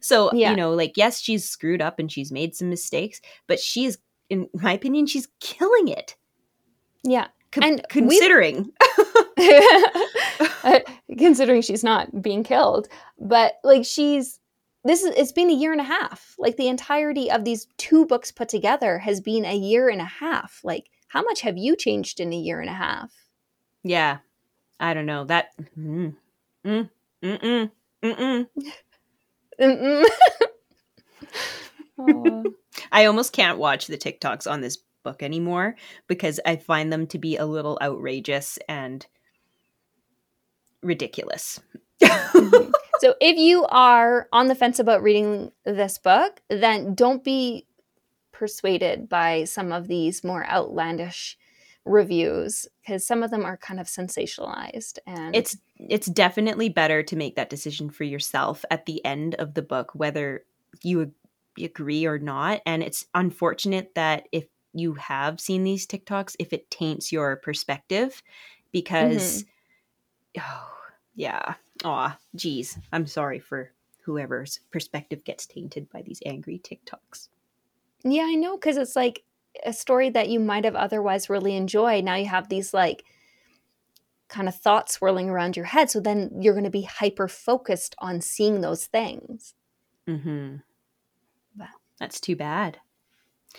So, 0.00 0.30
Yeah. 0.32 0.50
you 0.50 0.56
know, 0.56 0.72
like 0.72 0.92
yes, 0.96 1.20
she's 1.20 1.48
screwed 1.48 1.80
up 1.82 1.98
and 1.98 2.10
she's 2.10 2.32
made 2.32 2.54
some 2.54 2.68
mistakes, 2.70 3.20
but 3.46 3.60
she's 3.60 3.98
in 4.30 4.48
my 4.54 4.72
opinion 4.72 5.06
she's 5.06 5.28
killing 5.40 5.88
it. 5.88 6.16
yeah 7.04 7.28
Con- 7.52 7.64
And 7.64 7.80
we- 7.94 8.18
considering 8.18 8.72
Uh, 10.64 10.80
considering 11.16 11.62
she's 11.62 11.84
not 11.84 12.20
being 12.20 12.42
killed 12.44 12.88
but 13.18 13.54
like 13.64 13.84
she's 13.84 14.37
this 14.84 15.02
is 15.02 15.14
it's 15.16 15.32
been 15.32 15.50
a 15.50 15.54
year 15.54 15.72
and 15.72 15.80
a 15.80 15.84
half 15.84 16.34
like 16.38 16.56
the 16.56 16.68
entirety 16.68 17.30
of 17.30 17.44
these 17.44 17.66
two 17.76 18.06
books 18.06 18.30
put 18.30 18.48
together 18.48 18.98
has 18.98 19.20
been 19.20 19.44
a 19.44 19.56
year 19.56 19.88
and 19.88 20.00
a 20.00 20.04
half 20.04 20.60
like 20.64 20.90
how 21.08 21.22
much 21.22 21.40
have 21.40 21.56
you 21.56 21.74
changed 21.76 22.20
in 22.20 22.32
a 22.32 22.36
year 22.36 22.60
and 22.60 22.70
a 22.70 22.74
half 22.74 23.12
Yeah. 23.82 24.18
I 24.80 24.94
don't 24.94 25.06
know. 25.06 25.24
That 25.24 25.48
mm, 25.76 26.14
mm, 26.64 26.88
mm, 27.22 27.40
mm, 27.42 27.70
mm, 28.04 28.46
Mm-mm. 29.60 30.04
Aw. 31.98 32.44
I 32.92 33.04
almost 33.06 33.32
can't 33.32 33.58
watch 33.58 33.86
the 33.86 33.98
TikToks 33.98 34.50
on 34.50 34.60
this 34.60 34.78
book 35.02 35.22
anymore 35.22 35.74
because 36.06 36.38
I 36.46 36.56
find 36.56 36.92
them 36.92 37.06
to 37.08 37.18
be 37.18 37.36
a 37.36 37.46
little 37.46 37.78
outrageous 37.82 38.58
and 38.68 39.04
ridiculous. 40.82 41.60
So 43.00 43.14
if 43.20 43.36
you 43.36 43.64
are 43.66 44.28
on 44.32 44.48
the 44.48 44.54
fence 44.54 44.78
about 44.78 45.02
reading 45.02 45.52
this 45.64 45.98
book 45.98 46.40
then 46.48 46.94
don't 46.94 47.24
be 47.24 47.66
persuaded 48.32 49.08
by 49.08 49.44
some 49.44 49.72
of 49.72 49.88
these 49.88 50.22
more 50.22 50.46
outlandish 50.46 51.36
reviews 51.84 52.66
because 52.80 53.06
some 53.06 53.22
of 53.22 53.30
them 53.30 53.44
are 53.44 53.56
kind 53.56 53.80
of 53.80 53.86
sensationalized 53.86 54.98
and 55.06 55.34
it's 55.34 55.56
it's 55.76 56.06
definitely 56.06 56.68
better 56.68 57.02
to 57.02 57.16
make 57.16 57.34
that 57.36 57.48
decision 57.48 57.88
for 57.88 58.04
yourself 58.04 58.64
at 58.70 58.84
the 58.84 59.02
end 59.04 59.34
of 59.36 59.54
the 59.54 59.62
book 59.62 59.94
whether 59.94 60.44
you 60.82 61.12
agree 61.64 62.06
or 62.06 62.18
not. 62.18 62.60
And 62.66 62.82
it's 62.82 63.06
unfortunate 63.14 63.94
that 63.94 64.28
if 64.32 64.46
you 64.74 64.94
have 64.94 65.40
seen 65.40 65.64
these 65.64 65.86
TikToks 65.86 66.36
if 66.38 66.52
it 66.52 66.70
taints 66.70 67.10
your 67.10 67.36
perspective 67.36 68.22
because 68.70 69.44
mm-hmm. 70.36 70.40
oh 70.42 70.70
yeah 71.14 71.54
aw 71.84 72.16
geez 72.34 72.78
i'm 72.92 73.06
sorry 73.06 73.38
for 73.38 73.72
whoever's 74.02 74.60
perspective 74.70 75.22
gets 75.24 75.46
tainted 75.46 75.88
by 75.90 76.00
these 76.02 76.22
angry 76.24 76.58
TikToks 76.58 77.28
Yeah, 78.04 78.24
I 78.24 78.34
know 78.36 78.56
because 78.56 78.76
it's 78.78 78.96
like 78.96 79.24
a 79.64 79.72
story 79.72 80.08
that 80.10 80.28
you 80.28 80.40
might 80.40 80.64
have 80.64 80.76
otherwise 80.76 81.28
really 81.28 81.56
enjoyed. 81.56 82.04
Now 82.04 82.14
you 82.14 82.26
have 82.26 82.48
these 82.48 82.72
like 82.72 83.04
kind 84.28 84.48
of 84.48 84.54
thoughts 84.54 84.94
swirling 84.94 85.28
around 85.28 85.56
your 85.56 85.66
head. 85.66 85.90
So 85.90 86.00
then 86.00 86.30
you're 86.40 86.54
going 86.54 86.64
to 86.64 86.70
be 86.70 86.82
hyper 86.82 87.28
focused 87.28 87.94
on 87.98 88.20
seeing 88.20 88.60
those 88.60 88.86
things. 88.86 89.54
mm-hmm 90.06 90.56
Wow. 91.58 91.66
that's 91.98 92.20
too 92.20 92.36
bad 92.36 92.78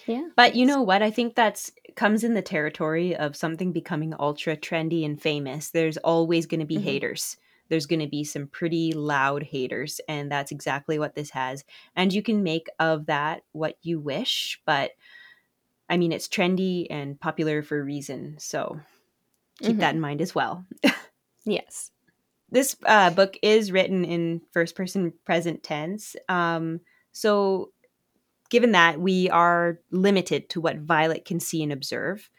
Yeah. 0.07 0.29
But 0.35 0.55
you 0.55 0.65
know 0.65 0.81
what? 0.81 1.01
I 1.01 1.11
think 1.11 1.35
that's 1.35 1.71
comes 1.95 2.23
in 2.23 2.33
the 2.33 2.41
territory 2.41 3.15
of 3.15 3.35
something 3.35 3.71
becoming 3.73 4.13
ultra 4.17 4.55
trendy 4.55 5.03
and 5.05 5.21
famous. 5.21 5.71
There's 5.71 5.97
always 5.97 6.45
going 6.45 6.61
to 6.61 6.65
be 6.65 6.77
Mhm. 6.77 6.83
haters. 6.83 7.37
There's 7.69 7.85
going 7.85 7.99
to 8.01 8.07
be 8.07 8.23
some 8.23 8.47
pretty 8.47 8.91
loud 8.93 9.43
haters, 9.43 10.01
and 10.07 10.31
that's 10.31 10.51
exactly 10.51 10.99
what 10.99 11.15
this 11.15 11.29
has. 11.31 11.63
And 11.95 12.11
you 12.11 12.21
can 12.21 12.43
make 12.43 12.67
of 12.79 13.05
that 13.05 13.43
what 13.51 13.77
you 13.81 13.99
wish, 13.99 14.59
but 14.65 14.91
I 15.89 15.97
mean, 15.97 16.11
it's 16.11 16.27
trendy 16.27 16.87
and 16.89 17.19
popular 17.19 17.63
for 17.63 17.79
a 17.79 17.83
reason. 17.83 18.35
So 18.39 18.79
keep 19.61 19.77
that 19.77 19.95
in 19.95 20.01
mind 20.01 20.21
as 20.21 20.35
well. 20.35 20.65
Yes. 21.45 21.89
this 22.51 22.75
uh, 22.85 23.09
book 23.09 23.37
is 23.41 23.71
written 23.71 24.05
in 24.05 24.41
first 24.51 24.75
person 24.75 25.13
present 25.25 25.63
tense. 25.63 26.15
Um, 26.27 26.81
so, 27.11 27.71
given 28.49 28.73
that, 28.73 28.99
we 28.99 29.29
are 29.29 29.79
limited 29.89 30.49
to 30.49 30.61
what 30.61 30.77
Violet 30.77 31.25
can 31.25 31.39
see 31.39 31.63
and 31.63 31.71
observe. 31.71 32.29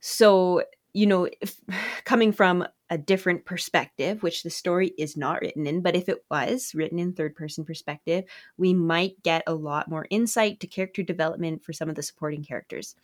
So, 0.00 0.62
you 0.92 1.06
know, 1.06 1.28
if, 1.40 1.60
coming 2.04 2.30
from 2.30 2.66
a 2.88 2.96
different 2.98 3.44
perspective, 3.44 4.22
which 4.22 4.42
the 4.42 4.50
story 4.50 4.92
is 4.96 5.16
not 5.16 5.40
written 5.40 5.66
in, 5.66 5.82
but 5.82 5.96
if 5.96 6.08
it 6.08 6.24
was 6.30 6.72
written 6.74 6.98
in 6.98 7.12
third 7.12 7.34
person 7.34 7.64
perspective, 7.64 8.24
we 8.56 8.72
might 8.74 9.22
get 9.22 9.42
a 9.46 9.54
lot 9.54 9.88
more 9.88 10.06
insight 10.10 10.60
to 10.60 10.66
character 10.66 11.02
development 11.02 11.64
for 11.64 11.72
some 11.72 11.88
of 11.88 11.96
the 11.96 12.02
supporting 12.02 12.44
characters. 12.44 12.94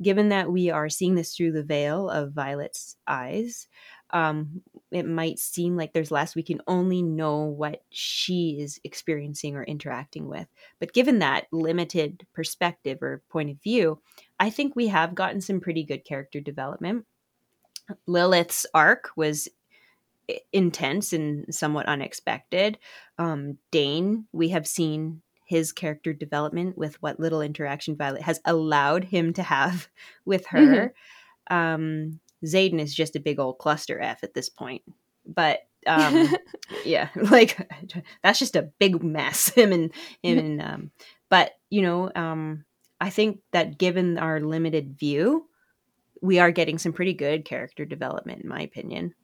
Given 0.00 0.28
that 0.28 0.50
we 0.50 0.70
are 0.70 0.88
seeing 0.88 1.16
this 1.16 1.34
through 1.34 1.52
the 1.52 1.64
veil 1.64 2.08
of 2.08 2.32
Violet's 2.32 2.96
eyes, 3.06 3.66
um, 4.12 4.60
it 4.90 5.06
might 5.06 5.38
seem 5.38 5.76
like 5.76 5.92
there's 5.92 6.10
less. 6.10 6.36
We 6.36 6.42
can 6.42 6.60
only 6.66 7.02
know 7.02 7.38
what 7.44 7.82
she 7.90 8.58
is 8.60 8.78
experiencing 8.84 9.56
or 9.56 9.64
interacting 9.64 10.28
with. 10.28 10.46
But 10.78 10.92
given 10.92 11.18
that 11.20 11.46
limited 11.50 12.26
perspective 12.34 13.02
or 13.02 13.22
point 13.30 13.50
of 13.50 13.62
view, 13.62 14.00
I 14.38 14.50
think 14.50 14.76
we 14.76 14.88
have 14.88 15.14
gotten 15.14 15.40
some 15.40 15.60
pretty 15.60 15.82
good 15.82 16.04
character 16.04 16.40
development. 16.40 17.06
Lilith's 18.06 18.66
arc 18.74 19.10
was 19.16 19.48
intense 20.52 21.12
and 21.12 21.52
somewhat 21.54 21.86
unexpected. 21.86 22.78
Um, 23.18 23.58
Dain, 23.70 24.26
we 24.32 24.50
have 24.50 24.66
seen 24.66 25.22
his 25.46 25.72
character 25.72 26.12
development 26.12 26.78
with 26.78 27.00
what 27.02 27.20
little 27.20 27.42
interaction 27.42 27.96
Violet 27.96 28.22
has 28.22 28.40
allowed 28.44 29.04
him 29.04 29.32
to 29.34 29.42
have 29.42 29.88
with 30.24 30.46
her. 30.46 30.94
Mm-hmm. 31.50 31.54
Um, 31.54 32.20
Xaden 32.44 32.80
is 32.80 32.94
just 32.94 33.16
a 33.16 33.20
big 33.20 33.38
old 33.38 33.58
cluster 33.58 34.00
F 34.00 34.24
at 34.24 34.34
this 34.34 34.48
point. 34.48 34.82
But 35.26 35.60
um, 35.86 36.28
yeah, 36.84 37.08
like 37.16 37.70
that's 38.22 38.38
just 38.38 38.56
a 38.56 38.70
big 38.78 39.02
mess. 39.02 39.48
Him 39.48 39.72
and 39.72 39.92
him 40.22 40.38
and 40.38 40.62
um, 40.62 40.90
but 41.28 41.52
you 41.70 41.82
know, 41.82 42.10
um, 42.14 42.64
I 43.00 43.10
think 43.10 43.40
that 43.52 43.78
given 43.78 44.18
our 44.18 44.40
limited 44.40 44.98
view, 44.98 45.48
we 46.22 46.38
are 46.38 46.50
getting 46.50 46.78
some 46.78 46.92
pretty 46.92 47.12
good 47.12 47.44
character 47.44 47.84
development, 47.84 48.42
in 48.42 48.48
my 48.48 48.62
opinion. 48.62 49.14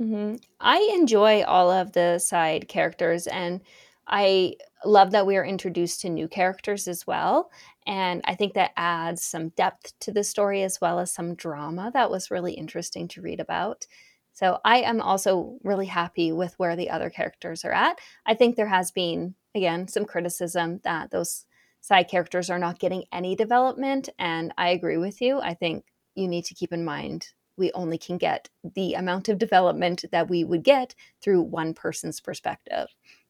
Mm-hmm. 0.00 0.36
I 0.60 0.90
enjoy 0.94 1.42
all 1.42 1.70
of 1.70 1.92
the 1.92 2.18
side 2.18 2.68
characters, 2.68 3.26
and 3.26 3.60
I 4.06 4.54
love 4.84 5.10
that 5.10 5.26
we 5.26 5.36
are 5.36 5.44
introduced 5.44 6.02
to 6.02 6.08
new 6.08 6.28
characters 6.28 6.86
as 6.86 7.06
well. 7.06 7.50
And 7.86 8.20
I 8.24 8.34
think 8.34 8.54
that 8.54 8.70
adds 8.76 9.24
some 9.24 9.48
depth 9.50 9.98
to 10.00 10.12
the 10.12 10.22
story 10.22 10.62
as 10.62 10.80
well 10.80 11.00
as 11.00 11.12
some 11.12 11.34
drama 11.34 11.90
that 11.94 12.10
was 12.10 12.30
really 12.30 12.52
interesting 12.52 13.08
to 13.08 13.22
read 13.22 13.40
about. 13.40 13.86
So 14.34 14.60
I 14.64 14.82
am 14.82 15.00
also 15.00 15.58
really 15.64 15.86
happy 15.86 16.30
with 16.30 16.54
where 16.58 16.76
the 16.76 16.90
other 16.90 17.10
characters 17.10 17.64
are 17.64 17.72
at. 17.72 17.98
I 18.24 18.34
think 18.34 18.54
there 18.54 18.68
has 18.68 18.92
been, 18.92 19.34
again, 19.54 19.88
some 19.88 20.04
criticism 20.04 20.80
that 20.84 21.10
those 21.10 21.44
side 21.80 22.08
characters 22.08 22.50
are 22.50 22.58
not 22.58 22.78
getting 22.78 23.04
any 23.12 23.34
development. 23.34 24.10
And 24.18 24.52
I 24.56 24.68
agree 24.68 24.98
with 24.98 25.20
you. 25.20 25.40
I 25.40 25.54
think 25.54 25.84
you 26.18 26.28
need 26.28 26.44
to 26.46 26.54
keep 26.54 26.72
in 26.72 26.84
mind 26.84 27.28
we 27.58 27.72
only 27.72 27.98
can 27.98 28.16
get 28.16 28.48
the 28.74 28.94
amount 28.94 29.28
of 29.28 29.36
development 29.36 30.04
that 30.12 30.30
we 30.30 30.44
would 30.44 30.62
get 30.62 30.94
through 31.20 31.42
one 31.42 31.74
person's 31.74 32.20
perspective, 32.20 32.86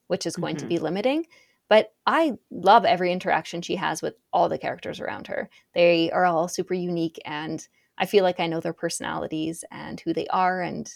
which 0.06 0.26
is 0.26 0.36
going 0.36 0.56
mm-hmm. 0.56 0.68
to 0.68 0.74
be 0.74 0.78
limiting. 0.78 1.26
But 1.68 1.92
I 2.06 2.34
love 2.50 2.84
every 2.84 3.12
interaction 3.12 3.62
she 3.62 3.76
has 3.76 4.00
with 4.00 4.14
all 4.32 4.48
the 4.48 4.58
characters 4.58 5.00
around 5.00 5.26
her. 5.26 5.50
They 5.74 6.10
are 6.12 6.24
all 6.24 6.48
super 6.48 6.74
unique, 6.74 7.18
and 7.24 7.66
I 7.98 8.06
feel 8.06 8.22
like 8.22 8.38
I 8.38 8.46
know 8.46 8.60
their 8.60 8.72
personalities 8.72 9.64
and 9.70 10.00
who 10.00 10.12
they 10.12 10.26
are, 10.28 10.62
and 10.62 10.90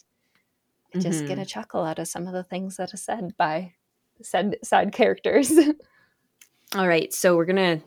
I 0.95 0.99
just 0.99 1.21
mm-hmm. 1.21 1.29
get 1.29 1.39
a 1.39 1.47
chuckle 1.47 1.85
out 1.85 1.99
of 1.99 2.09
some 2.09 2.27
of 2.27 2.33
the 2.33 2.45
things 2.45 2.77
that 2.77 2.95
are 2.95 2.99
said 2.99 3.37
by 3.37 3.73
said 4.23 4.57
side 4.63 4.93
characters. 4.93 5.53
all 6.75 6.89
right, 6.89 7.13
so 7.13 7.37
we're 7.37 7.47
gonna 7.47 7.83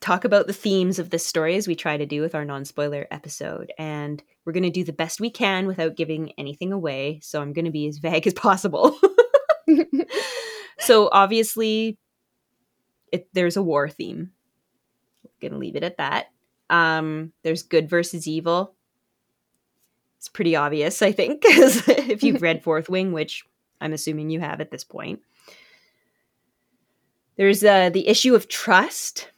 talk 0.00 0.24
about 0.24 0.46
the 0.46 0.52
themes 0.52 0.98
of 0.98 1.10
this 1.10 1.26
story 1.26 1.56
as 1.56 1.66
we 1.66 1.74
try 1.74 1.96
to 1.96 2.06
do 2.06 2.20
with 2.20 2.34
our 2.34 2.44
non 2.44 2.64
spoiler 2.64 3.06
episode. 3.10 3.72
And 3.78 4.22
we're 4.44 4.52
going 4.52 4.62
to 4.64 4.70
do 4.70 4.84
the 4.84 4.92
best 4.92 5.20
we 5.20 5.30
can 5.30 5.66
without 5.66 5.96
giving 5.96 6.32
anything 6.38 6.72
away. 6.72 7.20
So 7.22 7.40
I'm 7.40 7.52
going 7.52 7.64
to 7.64 7.70
be 7.70 7.86
as 7.86 7.98
vague 8.02 8.26
as 8.26 8.34
possible. 8.34 8.98
so 10.78 11.08
obviously, 11.12 11.98
it, 13.12 13.28
there's 13.32 13.56
a 13.56 13.62
war 13.62 13.88
theme. 13.88 14.30
I'm 15.24 15.30
going 15.40 15.52
to 15.52 15.58
leave 15.58 15.76
it 15.76 15.84
at 15.84 15.98
that. 15.98 16.26
Um, 16.68 17.32
there's 17.42 17.62
good 17.62 17.88
versus 17.88 18.28
evil. 18.28 18.74
It's 20.18 20.28
pretty 20.28 20.54
obvious, 20.54 21.02
I 21.02 21.12
think, 21.12 21.42
because 21.42 21.88
if 21.88 22.22
you've 22.22 22.42
read 22.42 22.62
Fourth 22.62 22.88
Wing, 22.88 23.12
which 23.12 23.44
I'm 23.80 23.92
assuming 23.92 24.30
you 24.30 24.40
have 24.40 24.60
at 24.60 24.70
this 24.70 24.84
point. 24.84 25.20
There's 27.36 27.64
uh, 27.64 27.88
the 27.88 28.06
issue 28.06 28.34
of 28.34 28.48
trust 28.48 29.29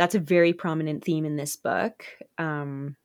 that's 0.00 0.14
a 0.14 0.18
very 0.18 0.54
prominent 0.54 1.04
theme 1.04 1.26
in 1.26 1.36
this 1.36 1.56
book. 1.56 2.06
Um, 2.38 2.96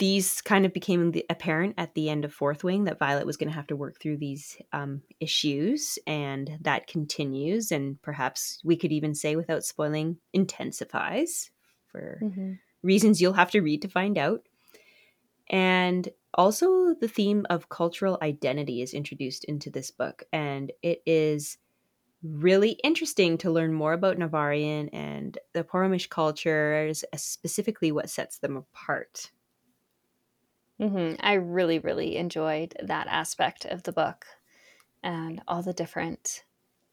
these 0.00 0.40
kind 0.40 0.66
of 0.66 0.72
became 0.72 1.12
the, 1.12 1.24
apparent 1.30 1.74
at 1.78 1.94
the 1.94 2.10
end 2.10 2.24
of 2.24 2.34
Fourth 2.34 2.64
Wing 2.64 2.82
that 2.84 2.98
Violet 2.98 3.24
was 3.24 3.36
going 3.36 3.48
to 3.48 3.54
have 3.54 3.68
to 3.68 3.76
work 3.76 4.00
through 4.00 4.16
these 4.16 4.56
um, 4.72 5.02
issues, 5.20 5.96
and 6.08 6.58
that 6.62 6.88
continues, 6.88 7.70
and 7.70 8.02
perhaps 8.02 8.58
we 8.64 8.76
could 8.76 8.90
even 8.90 9.14
say, 9.14 9.36
without 9.36 9.62
spoiling, 9.62 10.16
intensifies 10.32 11.52
for 11.86 12.18
mm-hmm. 12.20 12.54
reasons 12.82 13.20
you'll 13.20 13.32
have 13.34 13.52
to 13.52 13.60
read 13.60 13.82
to 13.82 13.88
find 13.88 14.18
out. 14.18 14.40
And 15.48 16.08
also, 16.34 16.96
the 17.00 17.06
theme 17.06 17.46
of 17.48 17.68
cultural 17.68 18.18
identity 18.22 18.82
is 18.82 18.92
introduced 18.92 19.44
into 19.44 19.70
this 19.70 19.92
book, 19.92 20.24
and 20.32 20.72
it 20.82 21.00
is 21.06 21.58
really 22.34 22.72
interesting 22.84 23.38
to 23.38 23.50
learn 23.50 23.72
more 23.72 23.92
about 23.92 24.18
Navarrian 24.18 24.88
and 24.90 25.38
the 25.52 25.64
Poromish 25.64 26.08
cultures, 26.08 27.04
specifically 27.14 27.92
what 27.92 28.10
sets 28.10 28.38
them 28.38 28.56
apart. 28.56 29.30
Mm-hmm. 30.80 31.14
I 31.20 31.34
really, 31.34 31.78
really 31.78 32.16
enjoyed 32.16 32.74
that 32.82 33.06
aspect 33.06 33.64
of 33.64 33.82
the 33.84 33.92
book 33.92 34.26
and 35.02 35.40
all 35.48 35.62
the 35.62 35.72
different, 35.72 36.44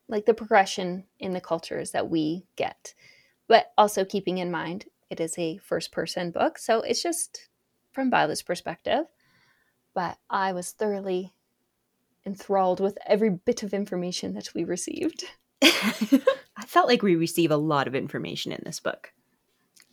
like 0.08 0.26
the 0.26 0.34
progression 0.34 1.06
in 1.19 1.34
the 1.34 1.41
cultures 1.41 1.91
that 1.91 2.10
we 2.10 2.46
get. 2.56 2.93
But 3.48 3.74
also 3.78 4.06
keeping 4.06 4.38
in 4.38 4.52
mind, 4.52 4.86
it 5.10 5.19
is 5.19 5.38
a 5.38 5.58
first 5.58 5.91
person 5.91 6.32
book. 6.32 6.58
So 6.58 6.82
it's 6.82 7.04
just 7.04 7.50
from 7.91 8.10
Violet's 8.10 8.41
perspective. 8.41 9.06
But 9.93 10.17
I 10.30 10.54
was 10.54 10.72
thoroughly 10.72 11.34
enthralled 12.26 12.80
with 12.80 12.98
every 13.06 13.30
bit 13.30 13.64
of 13.64 13.74
information 13.74 14.34
that 14.34 14.54
we 14.54 14.64
received. 14.64 15.26
I 15.64 16.66
felt 16.66 16.88
like 16.88 17.02
we 17.02 17.16
receive 17.16 17.52
a 17.52 17.58
lot 17.58 17.88
of 17.88 17.96
information 17.96 18.52
in 18.52 18.62
this 18.66 18.80
book. 18.80 19.14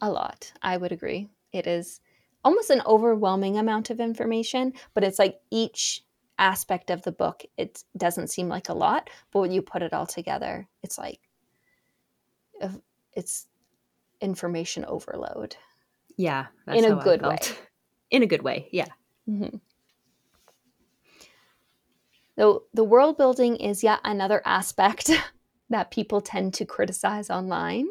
A 0.00 0.10
lot. 0.10 0.52
I 0.62 0.76
would 0.76 0.92
agree. 0.92 1.28
It 1.52 1.66
is 1.66 2.00
almost 2.44 2.70
an 2.70 2.82
overwhelming 2.86 3.58
amount 3.58 3.90
of 3.90 4.00
information, 4.00 4.72
but 4.94 5.04
it's 5.04 5.18
like 5.18 5.40
each 5.50 6.02
aspect 6.38 6.90
of 6.90 7.02
the 7.02 7.12
book, 7.12 7.42
it 7.56 7.84
doesn't 7.96 8.30
seem 8.30 8.48
like 8.48 8.68
a 8.68 8.74
lot, 8.74 9.10
but 9.30 9.40
when 9.40 9.52
you 9.52 9.60
put 9.60 9.82
it 9.82 9.92
all 9.92 10.06
together, 10.06 10.66
it's 10.82 10.98
like 10.98 11.20
it's 13.12 13.46
information 14.20 14.84
overload. 14.86 15.56
Yeah, 16.16 16.46
in 16.66 16.84
a 16.84 16.96
good 16.96 17.22
way. 17.22 17.38
In 18.10 18.24
a 18.24 18.26
good 18.26 18.42
way, 18.42 18.68
yeah. 18.72 18.88
Mm-hmm. 19.28 19.58
So 22.38 22.64
the 22.74 22.84
world 22.84 23.18
building 23.18 23.56
is 23.56 23.82
yet 23.82 24.00
another 24.04 24.42
aspect 24.44 25.10
that 25.70 25.90
people 25.90 26.20
tend 26.20 26.54
to 26.54 26.64
criticize 26.64 27.30
online. 27.30 27.88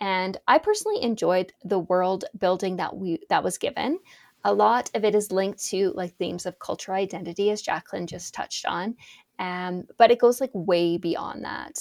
And 0.00 0.36
I 0.48 0.58
personally 0.58 1.02
enjoyed 1.02 1.52
the 1.64 1.78
world 1.78 2.24
building 2.38 2.76
that 2.76 2.96
we 2.96 3.20
that 3.28 3.44
was 3.44 3.58
given. 3.58 3.98
A 4.44 4.54
lot 4.54 4.90
of 4.94 5.04
it 5.04 5.14
is 5.14 5.30
linked 5.30 5.62
to 5.66 5.92
like 5.94 6.16
themes 6.16 6.46
of 6.46 6.58
cultural 6.58 6.96
identity, 6.96 7.50
as 7.50 7.60
Jacqueline 7.60 8.06
just 8.06 8.32
touched 8.32 8.64
on. 8.64 8.96
Um, 9.38 9.84
but 9.98 10.10
it 10.10 10.18
goes 10.18 10.40
like 10.40 10.50
way 10.54 10.96
beyond 10.96 11.44
that. 11.44 11.78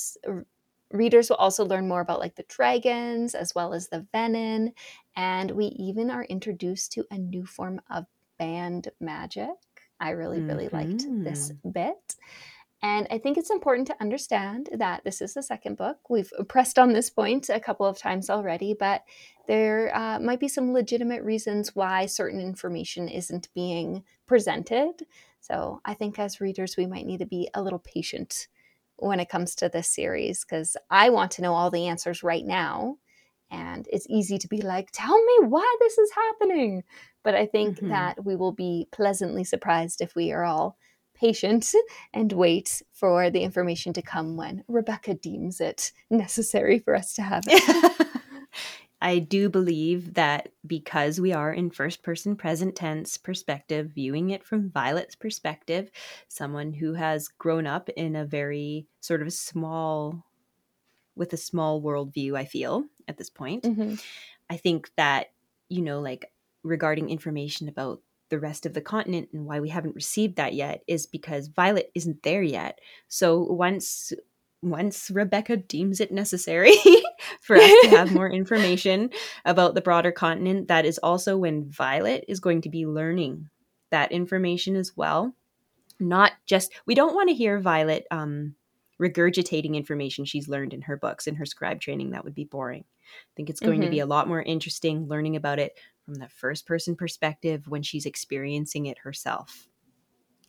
Readers 0.91 1.29
will 1.29 1.37
also 1.37 1.65
learn 1.65 1.87
more 1.87 2.01
about 2.01 2.19
like 2.19 2.35
the 2.35 2.45
dragons 2.49 3.35
as 3.35 3.53
well 3.55 3.73
as 3.73 3.87
the 3.87 4.05
venin, 4.13 4.73
and 5.15 5.51
we 5.51 5.67
even 5.67 6.09
are 6.09 6.23
introduced 6.23 6.91
to 6.93 7.05
a 7.11 7.17
new 7.17 7.45
form 7.45 7.79
of 7.89 8.05
band 8.37 8.89
magic 8.99 9.49
I 9.99 10.11
really, 10.11 10.41
really 10.41 10.67
mm-hmm. 10.67 10.75
liked 10.75 11.05
this 11.23 11.51
mm-hmm. 11.51 11.71
bit. 11.71 12.15
And 12.81 13.07
I 13.11 13.17
think 13.17 13.37
it's 13.37 13.49
important 13.49 13.87
to 13.87 14.01
understand 14.01 14.69
that 14.71 15.03
this 15.03 15.21
is 15.21 15.33
the 15.33 15.43
second 15.43 15.75
book. 15.75 15.97
We've 16.09 16.31
pressed 16.47 16.79
on 16.79 16.93
this 16.93 17.09
point 17.09 17.49
a 17.49 17.59
couple 17.59 17.85
of 17.85 17.97
times 17.97 18.29
already, 18.29 18.73
but 18.73 19.03
there 19.47 19.93
uh, 19.93 20.19
might 20.19 20.39
be 20.39 20.47
some 20.47 20.71
legitimate 20.71 21.23
reasons 21.23 21.75
why 21.75 22.05
certain 22.05 22.39
information 22.39 23.09
isn't 23.09 23.49
being 23.53 24.03
presented. 24.27 25.05
So 25.41 25.81
I 25.83 25.93
think 25.93 26.19
as 26.19 26.39
readers, 26.39 26.77
we 26.77 26.85
might 26.85 27.05
need 27.05 27.19
to 27.19 27.25
be 27.25 27.49
a 27.53 27.61
little 27.61 27.79
patient 27.79 28.47
when 28.95 29.19
it 29.19 29.29
comes 29.29 29.55
to 29.55 29.67
this 29.67 29.89
series 29.89 30.45
because 30.45 30.77
I 30.89 31.09
want 31.09 31.31
to 31.31 31.41
know 31.41 31.53
all 31.53 31.71
the 31.71 31.87
answers 31.87 32.23
right 32.23 32.45
now. 32.45 32.97
And 33.51 33.87
it's 33.91 34.07
easy 34.09 34.37
to 34.37 34.47
be 34.47 34.61
like, 34.61 34.89
tell 34.91 35.17
me 35.21 35.47
why 35.47 35.75
this 35.79 35.97
is 35.97 36.11
happening. 36.11 36.83
But 37.23 37.35
I 37.35 37.45
think 37.45 37.77
mm-hmm. 37.77 37.89
that 37.89 38.25
we 38.25 38.35
will 38.35 38.53
be 38.53 38.87
pleasantly 38.91 39.43
surprised 39.43 40.01
if 40.01 40.15
we 40.15 40.31
are 40.31 40.43
all 40.43 40.77
patient 41.13 41.71
and 42.13 42.31
wait 42.31 42.81
for 42.93 43.29
the 43.29 43.41
information 43.41 43.93
to 43.93 44.01
come 44.01 44.37
when 44.37 44.63
Rebecca 44.67 45.13
deems 45.13 45.61
it 45.61 45.91
necessary 46.09 46.79
for 46.79 46.95
us 46.95 47.13
to 47.13 47.21
have 47.21 47.43
it. 47.47 48.07
I 49.01 49.19
do 49.19 49.49
believe 49.49 50.15
that 50.15 50.49
because 50.67 51.21
we 51.21 51.31
are 51.31 51.53
in 51.53 51.69
first 51.69 52.03
person 52.03 52.35
present 52.35 52.75
tense 52.75 53.17
perspective, 53.17 53.91
viewing 53.95 54.31
it 54.31 54.43
from 54.43 54.69
Violet's 54.71 55.15
perspective, 55.15 55.89
someone 56.27 56.73
who 56.73 56.93
has 56.93 57.29
grown 57.29 57.65
up 57.65 57.87
in 57.89 58.15
a 58.15 58.25
very 58.25 58.87
sort 58.99 59.21
of 59.21 59.31
small, 59.31 60.25
with 61.15 61.31
a 61.31 61.37
small 61.37 61.81
worldview, 61.81 62.35
I 62.35 62.43
feel 62.43 62.85
at 63.07 63.17
this 63.17 63.29
point. 63.29 63.63
Mm-hmm. 63.63 63.95
I 64.49 64.57
think 64.57 64.91
that, 64.97 65.27
you 65.69 65.81
know, 65.81 66.01
like 66.01 66.29
regarding 66.63 67.09
information 67.09 67.67
about 67.67 68.01
the 68.29 68.39
rest 68.39 68.65
of 68.65 68.73
the 68.73 68.81
continent 68.81 69.29
and 69.33 69.45
why 69.45 69.59
we 69.59 69.69
haven't 69.69 69.95
received 69.95 70.35
that 70.35 70.53
yet 70.53 70.83
is 70.87 71.07
because 71.07 71.47
Violet 71.47 71.91
isn't 71.95 72.23
there 72.23 72.43
yet. 72.43 72.79
So 73.07 73.41
once 73.41 74.13
once 74.61 75.09
Rebecca 75.09 75.57
deems 75.57 75.99
it 75.99 76.11
necessary 76.11 76.73
for 77.41 77.55
us 77.55 77.71
to 77.83 77.89
have 77.89 78.11
more 78.13 78.29
information 78.29 79.09
about 79.45 79.73
the 79.73 79.81
broader 79.81 80.11
continent, 80.11 80.67
that 80.67 80.85
is 80.85 80.97
also 80.97 81.37
when 81.37 81.69
Violet 81.69 82.25
is 82.27 82.39
going 82.39 82.61
to 82.61 82.69
be 82.69 82.85
learning 82.85 83.49
that 83.91 84.11
information 84.11 84.75
as 84.75 84.95
well. 84.97 85.33
Not 85.99 86.33
just, 86.45 86.73
we 86.85 86.95
don't 86.95 87.15
want 87.15 87.29
to 87.29 87.35
hear 87.35 87.59
Violet 87.59 88.05
um, 88.11 88.55
regurgitating 89.01 89.75
information 89.75 90.25
she's 90.25 90.49
learned 90.49 90.73
in 90.73 90.81
her 90.83 90.97
books, 90.97 91.27
in 91.27 91.35
her 91.35 91.45
scribe 91.45 91.79
training. 91.79 92.11
That 92.11 92.25
would 92.25 92.35
be 92.35 92.45
boring. 92.45 92.83
I 92.83 93.33
think 93.35 93.49
it's 93.49 93.59
going 93.59 93.79
mm-hmm. 93.79 93.83
to 93.83 93.89
be 93.89 93.97
mm-hmm. 93.97 94.11
a 94.11 94.13
lot 94.13 94.27
more 94.27 94.41
interesting 94.41 95.07
learning 95.07 95.35
about 95.35 95.59
it 95.59 95.77
from 96.09 96.15
the 96.15 96.27
first 96.27 96.65
person 96.65 96.95
perspective 96.95 97.67
when 97.67 97.83
she's 97.83 98.07
experiencing 98.07 98.87
it 98.87 98.97
herself. 98.99 99.67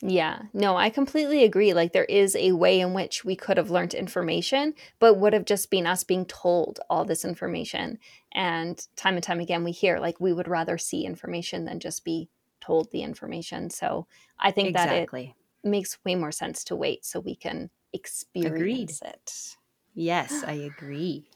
Yeah, 0.01 0.45
no, 0.55 0.75
I 0.75 0.89
completely 0.89 1.45
agree. 1.45 1.75
Like, 1.75 1.93
there 1.93 2.07
is 2.07 2.35
a 2.35 2.53
way 2.53 2.81
in 2.81 2.95
which 2.95 3.27
we 3.27 3.37
could 3.37 3.59
have 3.59 3.71
learned 3.71 3.93
information, 3.93 4.73
but 5.01 5.19
would 5.19 5.35
have 5.35 5.45
just 5.45 5.71
been 5.71 5.87
us 5.87 6.03
being 6.03 6.25
told 6.25 6.81
all 6.89 7.05
this 7.05 7.27
information. 7.27 7.99
And 8.33 8.83
time 8.97 9.17
and 9.17 9.23
time 9.23 9.41
again, 9.41 9.63
we 9.63 9.73
hear 9.73 9.99
like 9.99 10.19
we 10.19 10.33
would 10.33 10.49
rather 10.49 10.79
see 10.79 11.05
information 11.05 11.67
than 11.67 11.79
just 11.79 12.07
be 12.07 12.31
told 12.63 12.91
the 12.91 13.03
information. 13.03 13.69
So 13.69 14.07
I 14.39 14.53
think 14.53 14.69
exactly. 14.69 15.35
that 15.63 15.65
it 15.65 15.69
makes 15.69 15.99
way 16.07 16.15
more 16.15 16.33
sense 16.33 16.65
to 16.65 16.77
wait 16.77 17.05
so 17.05 17.21
we 17.21 17.35
can 17.35 17.69
experience 17.93 18.57
Agreed. 18.57 18.93
it. 19.05 19.57
Yes, 19.93 20.43
I 20.43 20.53
agree. 20.53 21.29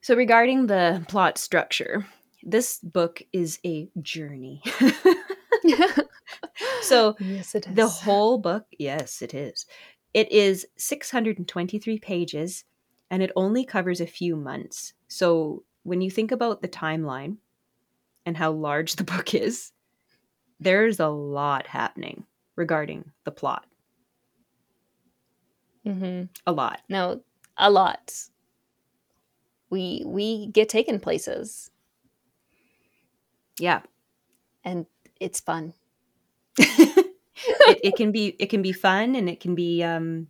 So, 0.00 0.16
regarding 0.16 0.66
the 0.66 1.04
plot 1.08 1.38
structure, 1.38 2.04
this 2.42 2.78
book 2.78 3.22
is 3.32 3.58
a 3.64 3.88
journey. 4.00 4.62
so 6.82 7.16
yes, 7.18 7.54
it 7.54 7.66
is. 7.66 7.74
the 7.74 7.88
whole 7.88 8.38
book, 8.38 8.64
yes, 8.78 9.22
it 9.22 9.34
is. 9.34 9.66
It 10.14 10.30
is 10.32 10.66
623 10.76 11.98
pages 11.98 12.64
and 13.10 13.22
it 13.22 13.32
only 13.36 13.64
covers 13.64 14.00
a 14.00 14.06
few 14.06 14.36
months. 14.36 14.94
So 15.08 15.64
when 15.82 16.00
you 16.00 16.10
think 16.10 16.32
about 16.32 16.62
the 16.62 16.68
timeline 16.68 17.36
and 18.26 18.36
how 18.36 18.52
large 18.52 18.96
the 18.96 19.04
book 19.12 19.34
is, 19.34 19.72
there's 20.60 21.00
a 21.00 21.08
lot 21.08 21.66
happening 21.66 22.24
regarding 22.56 23.12
the 23.24 23.30
plot. 23.30 23.64
Mm-hmm. 25.86 26.24
A 26.46 26.52
lot. 26.52 26.80
No, 26.88 27.22
a 27.56 27.70
lot. 27.70 28.12
We 29.70 30.02
we 30.04 30.48
get 30.48 30.68
taken 30.68 30.98
places. 30.98 31.70
Yeah. 33.58 33.82
And 34.64 34.86
it's 35.20 35.40
fun. 35.40 35.74
it, 36.58 37.14
it, 37.58 37.94
can 37.96 38.12
be 38.12 38.36
it 38.38 38.50
can 38.50 38.62
be 38.62 38.72
fun 38.72 39.14
and 39.14 39.28
it 39.28 39.40
can 39.40 39.54
be 39.54 39.82
um 39.82 40.28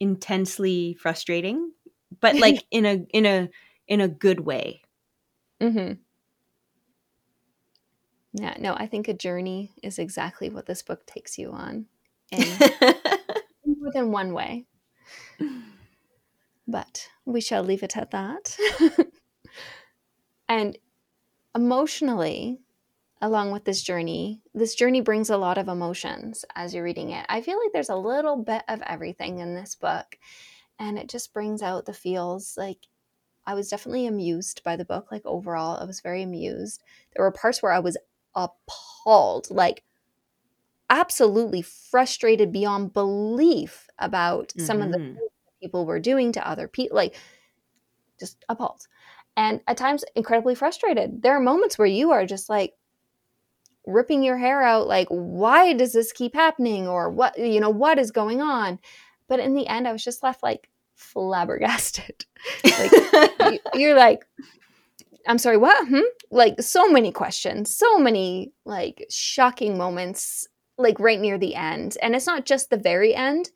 intensely 0.00 0.94
frustrating, 0.94 1.72
but 2.20 2.36
like 2.36 2.64
in 2.70 2.86
a 2.86 3.06
in 3.10 3.26
a 3.26 3.48
in 3.88 4.00
a 4.00 4.08
good 4.08 4.40
way. 4.40 4.82
Mm-hmm. 5.60 5.94
Yeah, 8.32 8.54
no, 8.58 8.74
I 8.74 8.86
think 8.86 9.08
a 9.08 9.14
journey 9.14 9.72
is 9.82 9.98
exactly 9.98 10.50
what 10.50 10.66
this 10.66 10.82
book 10.82 11.06
takes 11.06 11.38
you 11.38 11.52
on. 11.52 11.86
In 12.30 12.40
more 13.64 13.92
than 13.92 14.12
one 14.12 14.34
way. 14.34 14.66
But 16.68 17.08
we 17.24 17.40
shall 17.40 17.62
leave 17.62 17.82
it 17.82 17.96
at 17.96 18.10
that. 18.10 18.56
and 20.48 20.76
emotionally, 21.56 22.60
along 23.22 23.50
with 23.50 23.64
this 23.64 23.82
journey, 23.82 24.42
this 24.54 24.74
journey 24.74 25.00
brings 25.00 25.30
a 25.30 25.38
lot 25.38 25.56
of 25.56 25.68
emotions 25.68 26.44
as 26.54 26.74
you're 26.74 26.84
reading 26.84 27.10
it. 27.10 27.24
I 27.30 27.40
feel 27.40 27.58
like 27.58 27.72
there's 27.72 27.88
a 27.88 27.96
little 27.96 28.36
bit 28.36 28.62
of 28.68 28.82
everything 28.82 29.38
in 29.38 29.54
this 29.54 29.74
book, 29.74 30.18
and 30.78 30.98
it 30.98 31.08
just 31.08 31.32
brings 31.32 31.62
out 31.62 31.86
the 31.86 31.94
feels. 31.94 32.56
Like, 32.58 32.86
I 33.46 33.54
was 33.54 33.70
definitely 33.70 34.06
amused 34.06 34.62
by 34.64 34.76
the 34.76 34.84
book. 34.84 35.10
Like, 35.10 35.24
overall, 35.24 35.78
I 35.80 35.84
was 35.84 36.00
very 36.00 36.22
amused. 36.22 36.82
There 37.14 37.24
were 37.24 37.32
parts 37.32 37.62
where 37.62 37.72
I 37.72 37.78
was 37.78 37.96
appalled, 38.34 39.50
like, 39.50 39.82
absolutely 40.90 41.62
frustrated 41.62 42.52
beyond 42.52 42.92
belief 42.92 43.88
about 43.98 44.48
mm-hmm. 44.48 44.66
some 44.66 44.82
of 44.82 44.92
the 44.92 44.98
mm-hmm. 44.98 45.18
people 45.62 45.86
were 45.86 46.00
doing 46.00 46.32
to 46.32 46.46
other 46.46 46.68
people. 46.68 46.96
Like, 46.96 47.16
just 48.20 48.44
appalled. 48.48 48.86
And 49.36 49.60
at 49.66 49.76
times, 49.76 50.04
incredibly 50.14 50.54
frustrated. 50.54 51.22
There 51.22 51.36
are 51.36 51.40
moments 51.40 51.78
where 51.78 51.86
you 51.86 52.12
are 52.12 52.26
just 52.26 52.48
like, 52.48 52.72
ripping 53.86 54.24
your 54.24 54.36
hair 54.36 54.62
out 54.62 54.88
like 54.88 55.06
why 55.10 55.72
does 55.72 55.92
this 55.92 56.10
keep 56.10 56.34
happening? 56.34 56.88
or 56.88 57.08
what 57.08 57.38
you 57.38 57.60
know 57.60 57.70
what 57.70 58.00
is 58.00 58.10
going 58.10 58.42
on? 58.42 58.80
But 59.28 59.38
in 59.38 59.54
the 59.54 59.68
end 59.68 59.86
i 59.86 59.92
was 59.92 60.02
just 60.02 60.24
left 60.24 60.42
like 60.42 60.68
flabbergasted. 60.96 62.24
Like 63.38 63.60
you're 63.74 63.94
like 63.94 64.26
i'm 65.28 65.38
sorry 65.38 65.56
what? 65.56 65.86
Hmm? 65.86 66.00
like 66.32 66.60
so 66.60 66.88
many 66.90 67.12
questions 67.12 67.74
so 67.74 67.96
many 67.98 68.52
like 68.64 69.06
shocking 69.08 69.78
moments 69.78 70.48
like 70.78 71.00
right 71.00 71.20
near 71.20 71.38
the 71.38 71.54
end. 71.54 71.96
And 72.02 72.14
it's 72.14 72.26
not 72.26 72.44
just 72.44 72.70
the 72.70 72.76
very 72.76 73.14
end. 73.14 73.50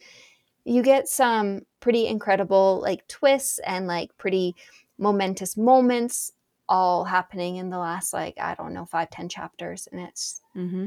You 0.64 0.82
get 0.82 1.08
some 1.08 1.62
pretty 1.80 2.06
incredible 2.06 2.80
like 2.82 3.06
twists 3.08 3.58
and 3.66 3.86
like 3.86 4.16
pretty 4.18 4.54
momentous 5.00 5.56
moments 5.56 6.32
all 6.68 7.04
happening 7.04 7.56
in 7.56 7.70
the 7.70 7.78
last 7.78 8.12
like 8.12 8.38
i 8.38 8.54
don't 8.54 8.72
know 8.72 8.84
five 8.84 9.10
ten 9.10 9.28
chapters 9.28 9.88
and 9.90 10.00
it's 10.00 10.40
mm-hmm. 10.56 10.86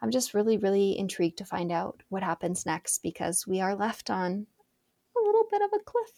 i'm 0.00 0.10
just 0.10 0.34
really 0.34 0.56
really 0.58 0.96
intrigued 0.96 1.38
to 1.38 1.44
find 1.44 1.72
out 1.72 2.02
what 2.08 2.22
happens 2.22 2.64
next 2.64 2.98
because 2.98 3.46
we 3.46 3.60
are 3.60 3.74
left 3.74 4.10
on 4.10 4.46
a 5.16 5.20
little 5.20 5.46
bit 5.50 5.62
of 5.62 5.70
a 5.74 5.82
cliff 5.82 6.10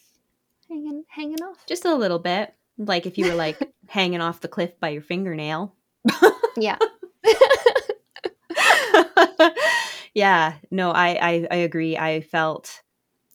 hanging 0.69 1.05
hanging 1.09 1.43
off. 1.43 1.65
Just 1.67 1.85
a 1.85 1.95
little 1.95 2.19
bit. 2.19 2.55
Like 2.79 3.07
if 3.07 3.19
you 3.19 3.27
were 3.27 3.35
like 3.35 3.59
hanging 3.89 4.21
off 4.21 4.41
the 4.41 4.49
cliff 4.49 4.79
by 4.81 4.91
your 4.91 5.03
fingernail. 5.03 5.75
Yeah. 6.57 6.79
Yeah. 10.15 10.55
No 10.71 10.93
I, 10.93 11.09
I 11.21 11.47
i 11.51 11.57
agree. 11.57 11.99
I 11.99 12.23
felt 12.23 12.81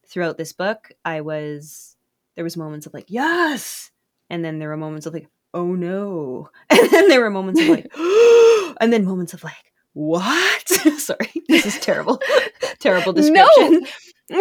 throughout 0.08 0.38
this 0.38 0.52
book 0.52 0.92
i 1.06 1.22
was 1.22 1.96
there 2.36 2.44
was 2.44 2.58
moments 2.58 2.86
of 2.86 2.94
like 2.94 3.06
yes 3.08 3.91
and 4.32 4.44
then 4.44 4.58
there 4.58 4.70
were 4.70 4.78
moments 4.78 5.06
of 5.06 5.14
like 5.14 5.28
oh 5.54 5.76
no. 5.76 6.50
And 6.70 6.90
then 6.90 7.10
there 7.10 7.22
were 7.22 7.30
moments 7.30 7.62
of 7.62 7.68
like, 7.68 7.92
and 8.82 8.92
then 8.94 9.06
moments 9.06 9.34
of 9.34 9.44
like, 9.44 9.74
what? 9.94 10.70
Sorry, 10.98 11.32
this 11.50 11.66
is 11.66 11.80
terrible. 11.80 12.22
terrible 12.80 13.14
description. 13.14 13.86
No. 14.30 14.40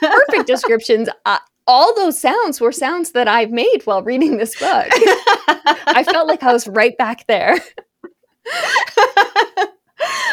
perfect 0.00 0.46
descriptions. 0.46 1.08
Uh, 1.26 1.38
all 1.66 1.94
those 1.96 2.18
sounds 2.18 2.60
were 2.60 2.72
sounds 2.72 3.12
that 3.12 3.28
I've 3.28 3.50
made 3.50 3.82
while 3.84 4.02
reading 4.02 4.36
this 4.36 4.56
book. 4.58 4.88
I 5.88 6.04
felt 6.08 6.28
like 6.28 6.42
I 6.42 6.52
was 6.52 6.68
right 6.68 6.96
back 6.96 7.26
there 7.26 7.58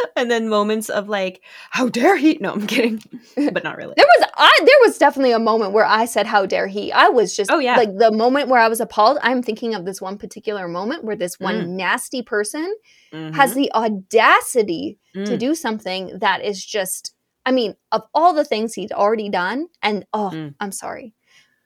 and 0.16 0.30
then 0.30 0.50
moments 0.50 0.90
of 0.90 1.10
like, 1.10 1.42
how 1.72 1.90
dare 1.90 2.18
he? 2.18 2.38
No, 2.42 2.52
I'm 2.52 2.68
kidding, 2.68 3.02
but 3.52 3.64
not 3.64 3.78
really. 3.78 3.94
There 3.98 4.06
was 4.20 4.30
I 4.36 4.52
there 4.60 4.88
was 4.88 4.98
definitely 4.98 5.32
a 5.32 5.40
moment 5.40 5.74
where 5.74 5.86
I 5.86 6.06
said, 6.06 6.26
"How 6.26 6.46
dare 6.46 6.68
he?" 6.68 6.92
I 6.92 7.10
was 7.10 7.36
just 7.36 7.52
oh 7.52 7.60
yeah, 7.60 7.76
like 7.76 7.98
the 7.98 8.12
moment 8.12 8.50
where 8.50 8.62
I 8.62 8.68
was 8.68 8.80
appalled. 8.80 9.18
I'm 9.22 9.42
thinking 9.42 9.76
of 9.76 9.86
this 9.86 10.02
one 10.02 10.18
particular 10.18 10.68
moment 10.68 11.04
where 11.04 11.16
this 11.16 11.40
one 11.40 11.56
mm. 11.56 11.68
nasty 11.70 12.22
person 12.22 12.76
mm-hmm. 13.12 13.36
has 13.36 13.54
the 13.54 13.72
audacity 13.74 14.98
mm. 15.16 15.26
to 15.26 15.38
do 15.38 15.56
something 15.56 16.18
that 16.20 16.44
is 16.44 16.64
just. 16.64 17.14
I 17.46 17.52
mean, 17.52 17.76
of 17.92 18.04
all 18.14 18.34
the 18.34 18.46
things 18.46 18.74
he'd 18.74 18.92
already 18.92 19.30
done, 19.30 19.68
and 19.82 20.06
oh, 20.14 20.30
mm. 20.34 20.54
I'm 20.60 20.72
sorry. 20.72 21.16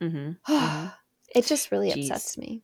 Mm-hmm. 0.01 0.31
mm-hmm. 0.53 0.87
it 1.35 1.45
just 1.45 1.71
really 1.71 1.91
Jeez. 1.91 2.03
upsets 2.03 2.37
me. 2.37 2.61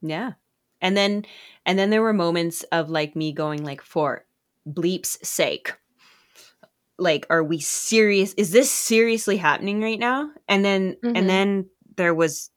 Yeah, 0.00 0.32
and 0.80 0.96
then 0.96 1.24
and 1.64 1.78
then 1.78 1.90
there 1.90 2.02
were 2.02 2.12
moments 2.12 2.62
of 2.72 2.90
like 2.90 3.16
me 3.16 3.32
going 3.32 3.64
like 3.64 3.80
for 3.80 4.26
bleep's 4.66 5.18
sake 5.26 5.72
like 6.98 7.26
are 7.30 7.42
we 7.42 7.58
serious 7.58 8.32
is 8.34 8.50
this 8.50 8.70
seriously 8.70 9.36
happening 9.36 9.80
right 9.80 9.98
now 9.98 10.30
and 10.48 10.64
then 10.64 10.96
mm-hmm. 11.04 11.16
and 11.16 11.28
then 11.28 11.66
there 11.96 12.14
was 12.14 12.50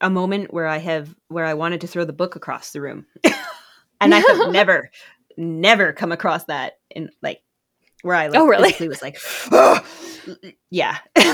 a 0.00 0.08
moment 0.08 0.52
where 0.52 0.66
i 0.66 0.78
have 0.78 1.14
where 1.28 1.44
i 1.44 1.54
wanted 1.54 1.80
to 1.80 1.86
throw 1.86 2.04
the 2.04 2.12
book 2.12 2.36
across 2.36 2.70
the 2.70 2.80
room 2.80 3.06
and 4.00 4.14
i 4.14 4.18
have 4.18 4.50
never 4.50 4.90
never 5.36 5.92
come 5.92 6.12
across 6.12 6.44
that 6.44 6.74
in 6.90 7.10
like 7.22 7.42
where 8.02 8.16
I 8.16 8.28
like, 8.28 8.38
oh 8.38 8.46
really 8.46 8.88
was 8.88 9.02
like, 9.02 9.18
oh! 9.50 9.84
yeah, 10.70 10.98
like 11.16 11.26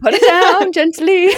put 0.00 0.14
it 0.14 0.26
down 0.26 0.72
gently. 0.72 1.30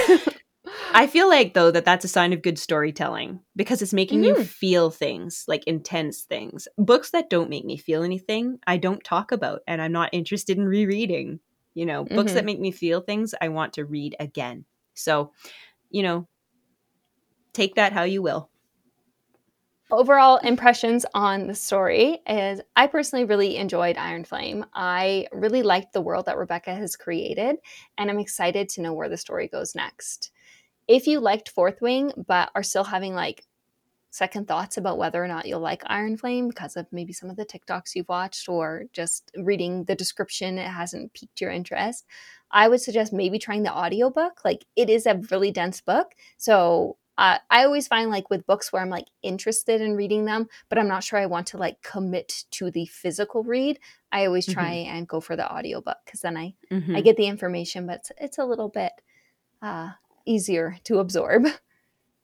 I 0.93 1.07
feel 1.07 1.29
like 1.29 1.55
though 1.55 1.71
that 1.71 1.85
that's 1.85 2.05
a 2.05 2.09
sign 2.09 2.33
of 2.33 2.43
good 2.43 2.59
storytelling 2.59 3.41
because 3.57 3.83
it's 3.83 3.93
making 3.93 4.23
mm-hmm. 4.23 4.41
you 4.41 4.45
feel 4.45 4.91
things, 4.91 5.45
like 5.47 5.65
intense 5.67 6.23
things. 6.23 6.69
Books 6.77 7.11
that 7.11 7.31
don't 7.31 7.51
make 7.51 7.65
me 7.65 7.77
feel 7.77 8.03
anything, 8.03 8.59
I 8.67 8.77
don't 8.77 9.03
talk 9.05 9.33
about 9.33 9.61
and 9.67 9.81
I'm 9.81 9.93
not 9.93 10.11
interested 10.13 10.57
in 10.59 10.67
rereading. 10.67 11.41
You 11.75 11.87
know, 11.87 12.05
mm-hmm. 12.05 12.17
books 12.17 12.33
that 12.33 12.41
mm-hmm. 12.41 12.47
make 12.47 12.61
me 12.61 12.71
feel 12.73 13.01
things, 13.01 13.35
I 13.41 13.49
want 13.49 13.75
to 13.75 13.85
read 13.85 14.17
again. 14.19 14.65
So, 14.95 15.33
you 15.91 16.03
know, 16.03 16.27
take 17.53 17.77
that 17.77 17.93
how 17.93 18.03
you 18.03 18.23
will. 18.23 18.51
Overall 19.91 20.37
impressions 20.39 21.07
on 21.15 21.47
the 21.47 21.55
story 21.55 22.19
is 22.27 22.61
I 22.77 22.89
personally 22.89 23.25
really 23.25 23.57
enjoyed 23.57 23.97
Iron 23.97 24.25
Flame. 24.25 24.67
I 24.75 25.29
really 25.33 25.63
liked 25.63 25.93
the 25.95 26.03
world 26.03 26.27
that 26.27 26.37
Rebecca 26.37 26.75
has 26.75 26.95
created, 26.95 27.57
and 27.97 28.11
I'm 28.11 28.19
excited 28.19 28.69
to 28.71 28.83
know 28.83 28.93
where 28.93 29.09
the 29.09 29.17
story 29.17 29.49
goes 29.49 29.75
next 29.75 30.31
if 30.89 31.07
you 31.07 31.21
liked 31.21 31.51
Fourth 31.51 31.81
Wing 31.81 32.13
but 32.27 32.51
are 32.55 32.63
still 32.63 32.85
having 32.85 33.15
like 33.15 33.45
second 34.11 34.49
thoughts 34.49 34.77
about 34.77 34.99
whether 34.99 35.23
or 35.23 35.29
not 35.29 35.47
you'll 35.47 35.61
like 35.61 35.83
Iron 35.87 36.17
Flame 36.17 36.49
because 36.49 36.77
of 36.77 36.87
maybe 36.91 37.13
some 37.13 37.31
of 37.31 37.37
the 37.37 37.45
TikToks 37.45 37.95
you've 37.95 38.09
watched 38.09 38.49
or 38.49 38.85
just 38.93 39.31
reading 39.37 39.85
the 39.85 39.95
description, 39.95 40.59
it 40.59 40.67
hasn't 40.67 41.13
piqued 41.13 41.41
your 41.41 41.51
interest, 41.51 42.07
I 42.51 42.69
would 42.69 42.81
suggest 42.81 43.13
maybe 43.13 43.39
trying 43.39 43.63
the 43.63 43.77
audiobook. 43.77 44.41
Like 44.45 44.65
it 44.77 44.89
is 44.89 45.07
a 45.07 45.21
really 45.31 45.51
dense 45.51 45.81
book. 45.81 46.15
So 46.39 46.97
uh, 47.19 47.39
I 47.51 47.65
always 47.65 47.89
find 47.89 48.11
like 48.11 48.31
with 48.31 48.47
books 48.47 48.73
where 48.73 48.81
I'm 48.81 48.91
like 48.91 49.09
interested 49.23 49.81
in 49.81 49.97
reading 49.97 50.25
them, 50.25 50.47
but 50.69 50.79
I'm 50.79 50.89
not 50.89 51.03
sure 51.03 51.19
I 51.19 51.27
want 51.27 51.49
to 51.49 51.59
like 51.59 51.83
commit 51.83 52.45
to 52.53 52.71
the 52.71 52.87
physical 52.87 53.43
read. 53.43 53.79
I 54.13 54.25
always 54.25 54.47
try 54.47 54.77
mm-hmm. 54.77 54.97
and 54.97 55.09
go 55.09 55.21
for 55.21 55.37
the 55.37 55.53
audiobook 55.53 55.99
because 56.05 56.21
then 56.21 56.37
I 56.37 56.55
mm-hmm. 56.71 56.97
I 56.97 57.01
get 57.01 57.17
the 57.17 57.27
information, 57.27 57.87
but 57.87 57.97
it's, 57.97 58.13
it's 58.19 58.39
a 58.39 58.45
little 58.45 58.69
bit 58.69 58.93
uh, 59.61 59.91
easier 60.29 60.77
to 60.85 60.99
absorb. 60.99 61.47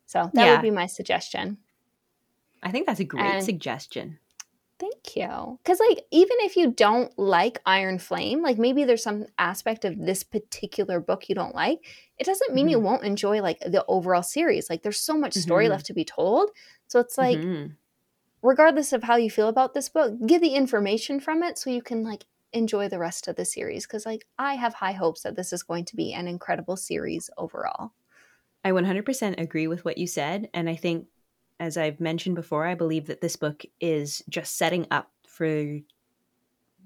So 0.06 0.30
that 0.34 0.44
yeah. 0.44 0.52
would 0.52 0.62
be 0.62 0.70
my 0.70 0.86
suggestion. 0.86 1.58
I 2.62 2.70
think 2.70 2.86
that's 2.86 3.00
a 3.00 3.04
great 3.04 3.24
and 3.24 3.44
suggestion. 3.44 4.18
Thank 4.78 5.16
you. 5.16 5.58
Because, 5.62 5.80
like, 5.80 6.04
even 6.10 6.36
if 6.40 6.56
you 6.56 6.72
don't 6.72 7.16
like 7.18 7.60
Iron 7.64 7.98
Flame, 7.98 8.42
like 8.42 8.58
maybe 8.58 8.84
there's 8.84 9.02
some 9.02 9.26
aspect 9.38 9.84
of 9.84 9.98
this 9.98 10.22
particular 10.22 11.00
book 11.00 11.28
you 11.28 11.34
don't 11.34 11.54
like, 11.54 11.78
it 12.18 12.24
doesn't 12.24 12.54
mean 12.54 12.66
mm-hmm. 12.66 12.70
you 12.72 12.80
won't 12.80 13.04
enjoy 13.04 13.40
like 13.40 13.60
the 13.60 13.84
overall 13.86 14.22
series. 14.22 14.68
Like, 14.68 14.82
there's 14.82 15.00
so 15.00 15.16
much 15.16 15.34
story 15.34 15.64
mm-hmm. 15.64 15.72
left 15.72 15.86
to 15.86 15.94
be 15.94 16.04
told. 16.04 16.50
So 16.88 17.00
it's 17.00 17.16
like, 17.16 17.38
mm-hmm. 17.38 17.72
regardless 18.42 18.92
of 18.92 19.04
how 19.04 19.16
you 19.16 19.30
feel 19.30 19.48
about 19.48 19.74
this 19.74 19.88
book, 19.88 20.14
get 20.26 20.40
the 20.40 20.54
information 20.54 21.20
from 21.20 21.42
it 21.42 21.56
so 21.56 21.70
you 21.70 21.82
can 21.82 22.02
like 22.02 22.24
enjoy 22.54 22.88
the 22.88 22.98
rest 22.98 23.28
of 23.28 23.36
the 23.36 23.44
series 23.44 23.86
because 23.86 24.06
like 24.06 24.26
I 24.38 24.54
have 24.54 24.72
high 24.74 24.92
hopes 24.92 25.22
that 25.22 25.36
this 25.36 25.52
is 25.52 25.62
going 25.62 25.84
to 25.86 25.96
be 25.96 26.14
an 26.14 26.28
incredible 26.28 26.76
series 26.76 27.28
overall. 27.36 27.92
I 28.64 28.70
100% 28.70 29.38
agree 29.38 29.66
with 29.66 29.84
what 29.84 29.98
you 29.98 30.06
said 30.06 30.48
and 30.54 30.70
I 30.70 30.76
think 30.76 31.06
as 31.60 31.76
I've 31.76 32.00
mentioned 32.00 32.36
before 32.36 32.66
I 32.66 32.74
believe 32.74 33.06
that 33.06 33.20
this 33.20 33.36
book 33.36 33.64
is 33.80 34.22
just 34.28 34.56
setting 34.56 34.86
up 34.90 35.10
for 35.26 35.78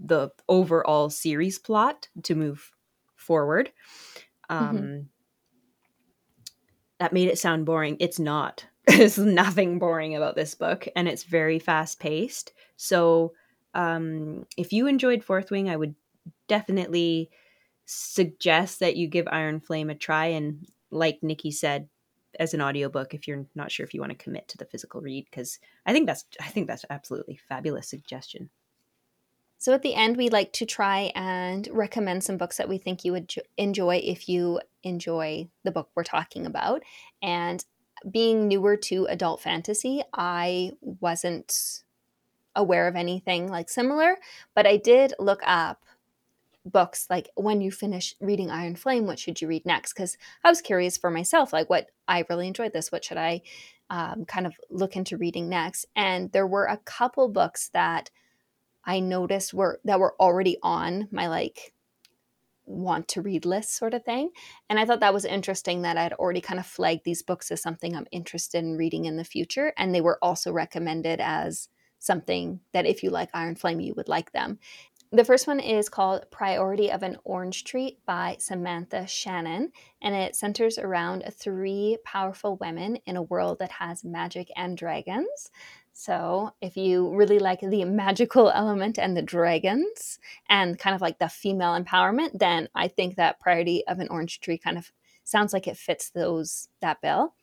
the 0.00 0.30
overall 0.48 1.10
series 1.10 1.58
plot 1.58 2.08
to 2.24 2.34
move 2.34 2.72
forward. 3.14 3.70
Um 4.48 4.76
mm-hmm. 4.76 5.00
that 6.98 7.12
made 7.12 7.28
it 7.28 7.38
sound 7.38 7.66
boring. 7.66 7.98
It's 8.00 8.18
not. 8.18 8.64
There's 8.86 9.18
nothing 9.18 9.78
boring 9.78 10.16
about 10.16 10.34
this 10.34 10.54
book 10.54 10.88
and 10.96 11.06
it's 11.06 11.24
very 11.24 11.58
fast 11.58 12.00
paced. 12.00 12.52
So 12.76 13.34
um, 13.74 14.46
if 14.56 14.72
you 14.72 14.86
enjoyed 14.86 15.24
Fourth 15.24 15.50
Wing, 15.50 15.68
I 15.68 15.76
would 15.76 15.94
definitely 16.46 17.30
suggest 17.84 18.80
that 18.80 18.96
you 18.96 19.08
give 19.08 19.26
Iron 19.30 19.60
Flame 19.60 19.90
a 19.90 19.94
try. 19.94 20.26
And 20.26 20.66
like 20.90 21.22
Nikki 21.22 21.50
said, 21.50 21.88
as 22.38 22.54
an 22.54 22.60
audiobook, 22.60 23.14
if 23.14 23.26
you're 23.26 23.46
not 23.54 23.72
sure 23.72 23.84
if 23.84 23.94
you 23.94 24.00
want 24.00 24.10
to 24.10 24.24
commit 24.24 24.48
to 24.48 24.58
the 24.58 24.66
physical 24.66 25.00
read, 25.00 25.26
because 25.30 25.58
I 25.86 25.92
think 25.92 26.06
that's 26.06 26.24
I 26.40 26.48
think 26.48 26.66
that's 26.66 26.84
absolutely 26.90 27.36
fabulous 27.36 27.88
suggestion. 27.88 28.50
So 29.60 29.72
at 29.72 29.82
the 29.82 29.94
end, 29.94 30.16
we 30.16 30.28
like 30.28 30.52
to 30.54 30.66
try 30.66 31.10
and 31.16 31.68
recommend 31.72 32.22
some 32.22 32.36
books 32.36 32.58
that 32.58 32.68
we 32.68 32.78
think 32.78 33.04
you 33.04 33.12
would 33.12 33.34
enjoy 33.56 33.96
if 33.96 34.28
you 34.28 34.60
enjoy 34.84 35.48
the 35.64 35.72
book 35.72 35.90
we're 35.96 36.04
talking 36.04 36.46
about. 36.46 36.84
And 37.22 37.64
being 38.08 38.46
newer 38.46 38.76
to 38.76 39.06
adult 39.06 39.40
fantasy, 39.40 40.02
I 40.12 40.72
wasn't 40.80 41.82
aware 42.58 42.88
of 42.88 42.96
anything 42.96 43.48
like 43.48 43.70
similar, 43.70 44.16
but 44.54 44.66
I 44.66 44.76
did 44.76 45.14
look 45.18 45.40
up 45.46 45.82
books 46.66 47.06
like 47.08 47.30
when 47.34 47.60
you 47.60 47.70
finish 47.70 48.14
reading 48.20 48.50
Iron 48.50 48.76
Flame, 48.76 49.06
what 49.06 49.18
should 49.18 49.40
you 49.40 49.48
read 49.48 49.64
next? 49.64 49.94
Because 49.94 50.18
I 50.44 50.50
was 50.50 50.60
curious 50.60 50.98
for 50.98 51.10
myself, 51.10 51.52
like 51.52 51.70
what 51.70 51.86
I 52.06 52.24
really 52.28 52.46
enjoyed 52.46 52.72
this, 52.72 52.92
what 52.92 53.04
should 53.04 53.16
I 53.16 53.40
um, 53.88 54.24
kind 54.26 54.46
of 54.46 54.54
look 54.68 54.96
into 54.96 55.16
reading 55.16 55.48
next? 55.48 55.86
And 55.96 56.30
there 56.32 56.46
were 56.46 56.66
a 56.66 56.80
couple 56.84 57.28
books 57.28 57.70
that 57.72 58.10
I 58.84 59.00
noticed 59.00 59.54
were 59.54 59.80
that 59.84 60.00
were 60.00 60.14
already 60.20 60.58
on 60.62 61.08
my 61.10 61.28
like 61.28 61.72
want 62.64 63.08
to 63.08 63.22
read 63.22 63.46
list 63.46 63.74
sort 63.76 63.94
of 63.94 64.04
thing. 64.04 64.30
And 64.68 64.78
I 64.78 64.84
thought 64.84 65.00
that 65.00 65.14
was 65.14 65.24
interesting 65.24 65.82
that 65.82 65.96
I'd 65.96 66.12
already 66.12 66.42
kind 66.42 66.60
of 66.60 66.66
flagged 66.66 67.04
these 67.04 67.22
books 67.22 67.50
as 67.50 67.62
something 67.62 67.96
I'm 67.96 68.06
interested 68.12 68.62
in 68.62 68.76
reading 68.76 69.06
in 69.06 69.16
the 69.16 69.24
future. 69.24 69.72
And 69.76 69.94
they 69.94 70.02
were 70.02 70.18
also 70.22 70.52
recommended 70.52 71.20
as 71.20 71.68
something 71.98 72.60
that 72.72 72.86
if 72.86 73.02
you 73.02 73.10
like 73.10 73.30
Iron 73.34 73.54
Flame, 73.54 73.80
you 73.80 73.94
would 73.94 74.08
like 74.08 74.32
them. 74.32 74.58
The 75.10 75.24
first 75.24 75.46
one 75.46 75.58
is 75.58 75.88
called 75.88 76.30
Priority 76.30 76.92
of 76.92 77.02
an 77.02 77.16
Orange 77.24 77.64
Tree 77.64 77.96
by 78.04 78.36
Samantha 78.38 79.06
Shannon, 79.06 79.72
and 80.02 80.14
it 80.14 80.36
centers 80.36 80.78
around 80.78 81.24
three 81.32 81.96
powerful 82.04 82.56
women 82.56 82.96
in 83.06 83.16
a 83.16 83.22
world 83.22 83.58
that 83.60 83.70
has 83.70 84.04
magic 84.04 84.50
and 84.54 84.76
dragons. 84.76 85.50
So, 85.94 86.52
if 86.60 86.76
you 86.76 87.08
really 87.14 87.38
like 87.38 87.60
the 87.60 87.84
magical 87.86 88.50
element 88.50 88.98
and 88.98 89.16
the 89.16 89.22
dragons 89.22 90.18
and 90.50 90.78
kind 90.78 90.94
of 90.94 91.00
like 91.00 91.18
the 91.18 91.30
female 91.30 91.72
empowerment, 91.82 92.38
then 92.38 92.68
I 92.74 92.88
think 92.88 93.16
that 93.16 93.40
Priority 93.40 93.86
of 93.86 94.00
an 94.00 94.08
Orange 94.10 94.40
Tree 94.40 94.58
kind 94.58 94.76
of 94.76 94.92
sounds 95.24 95.54
like 95.54 95.66
it 95.66 95.78
fits 95.78 96.10
those 96.10 96.68
that 96.82 97.00
bill. 97.00 97.34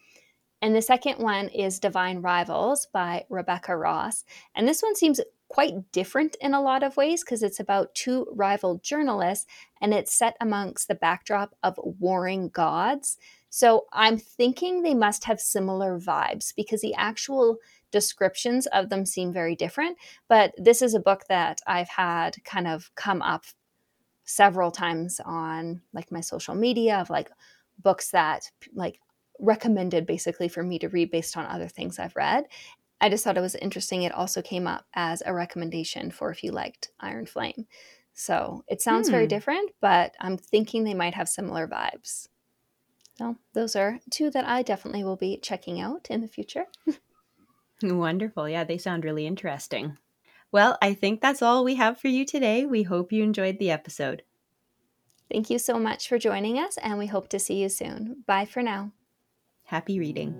And 0.66 0.76
the 0.76 0.82
second 0.82 1.20
one 1.20 1.50
is 1.50 1.80
Divine 1.80 2.24
Rivals 2.24 2.88
by 2.92 3.26
Rebecca 3.30 3.78
Ross. 3.78 4.24
And 4.56 4.68
this 4.68 4.82
one 4.82 4.96
seems 4.96 5.22
quite 5.48 5.92
different 5.92 6.36
in 6.42 6.56
a 6.56 6.62
lot 6.62 6.82
of 6.82 6.98
ways 6.98 7.24
because 7.24 7.44
it's 7.44 7.60
about 7.60 7.94
two 7.94 8.26
rival 8.34 8.80
journalists 8.80 9.46
and 9.80 9.94
it's 9.94 10.12
set 10.12 10.36
amongst 10.42 10.88
the 10.88 10.96
backdrop 10.96 11.54
of 11.62 11.80
warring 11.84 12.50
gods. 12.50 13.20
So 13.52 13.86
I'm 13.94 14.18
thinking 14.18 14.82
they 14.82 14.96
must 14.96 15.26
have 15.26 15.40
similar 15.40 16.00
vibes 16.00 16.52
because 16.56 16.82
the 16.82 16.96
actual 16.96 17.58
descriptions 17.92 18.66
of 18.66 18.90
them 18.90 19.06
seem 19.06 19.32
very 19.32 19.56
different. 19.56 20.00
But 20.28 20.56
this 20.58 20.82
is 20.82 20.96
a 20.96 21.00
book 21.00 21.26
that 21.30 21.62
I've 21.68 21.90
had 21.90 22.44
kind 22.44 22.68
of 22.68 22.90
come 22.96 23.22
up 23.22 23.46
several 24.24 24.72
times 24.72 25.22
on 25.24 25.84
like 25.94 26.12
my 26.12 26.22
social 26.22 26.56
media 26.56 26.98
of 26.98 27.12
like 27.12 27.30
books 27.84 28.10
that 28.10 28.50
like 28.74 29.00
recommended 29.40 30.06
basically 30.06 30.48
for 30.48 30.64
me 30.64 30.80
to 30.80 30.90
read 30.90 31.12
based 31.12 31.38
on 31.38 31.46
other 31.46 31.68
things 31.68 32.00
I've 32.00 32.16
read. 32.16 32.46
I 33.02 33.10
just 33.10 33.24
thought 33.24 33.38
it 33.38 33.42
was 33.42 33.56
interesting. 33.56 34.04
It 34.04 34.14
also 34.14 34.42
came 34.42 34.68
up 34.68 34.86
as 34.94 35.22
a 35.26 35.34
recommendation 35.34 36.12
for 36.12 36.32
if 36.32 36.44
you 36.44 36.52
liked 36.52 36.90
Iron 37.00 37.26
Flame. 37.26 37.68
So 38.14 38.64
it 38.68 38.82
sounds 38.82 39.08
hmm. 39.08 39.12
very 39.12 39.28
different, 39.28 39.72
but 39.82 40.16
I'm 40.20 40.38
thinking 40.38 40.84
they 40.84 40.94
might 40.94 41.16
have 41.16 41.28
similar 41.28 41.68
vibes. 41.68 42.30
So 43.18 43.38
those 43.54 43.76
are 43.76 44.00
two 44.10 44.30
that 44.32 44.48
I 44.48 44.62
definitely 44.62 45.04
will 45.04 45.16
be 45.16 45.38
checking 45.38 45.80
out 45.80 46.08
in 46.10 46.22
the 46.22 46.28
future. 46.28 46.66
Wonderful. 47.84 48.48
Yeah, 48.50 48.64
they 48.64 48.78
sound 48.78 49.04
really 49.04 49.28
interesting. 49.28 49.98
Well, 50.52 50.78
I 50.82 50.94
think 50.94 51.22
that's 51.22 51.42
all 51.42 51.64
we 51.64 51.76
have 51.76 52.00
for 52.00 52.08
you 52.08 52.26
today. 52.26 52.66
We 52.66 52.84
hope 52.84 53.12
you 53.12 53.24
enjoyed 53.24 53.60
the 53.60 53.72
episode. 53.72 54.24
Thank 55.32 55.50
you 55.50 55.60
so 55.60 55.80
much 55.80 56.08
for 56.08 56.20
joining 56.20 56.60
us, 56.60 56.78
and 56.78 56.98
we 56.98 57.08
hope 57.08 57.30
to 57.30 57.40
see 57.40 57.56
you 57.56 57.70
soon. 57.70 58.24
Bye 58.28 58.46
for 58.46 58.62
now. 58.62 58.92
Happy 59.66 60.00
reading. 60.00 60.36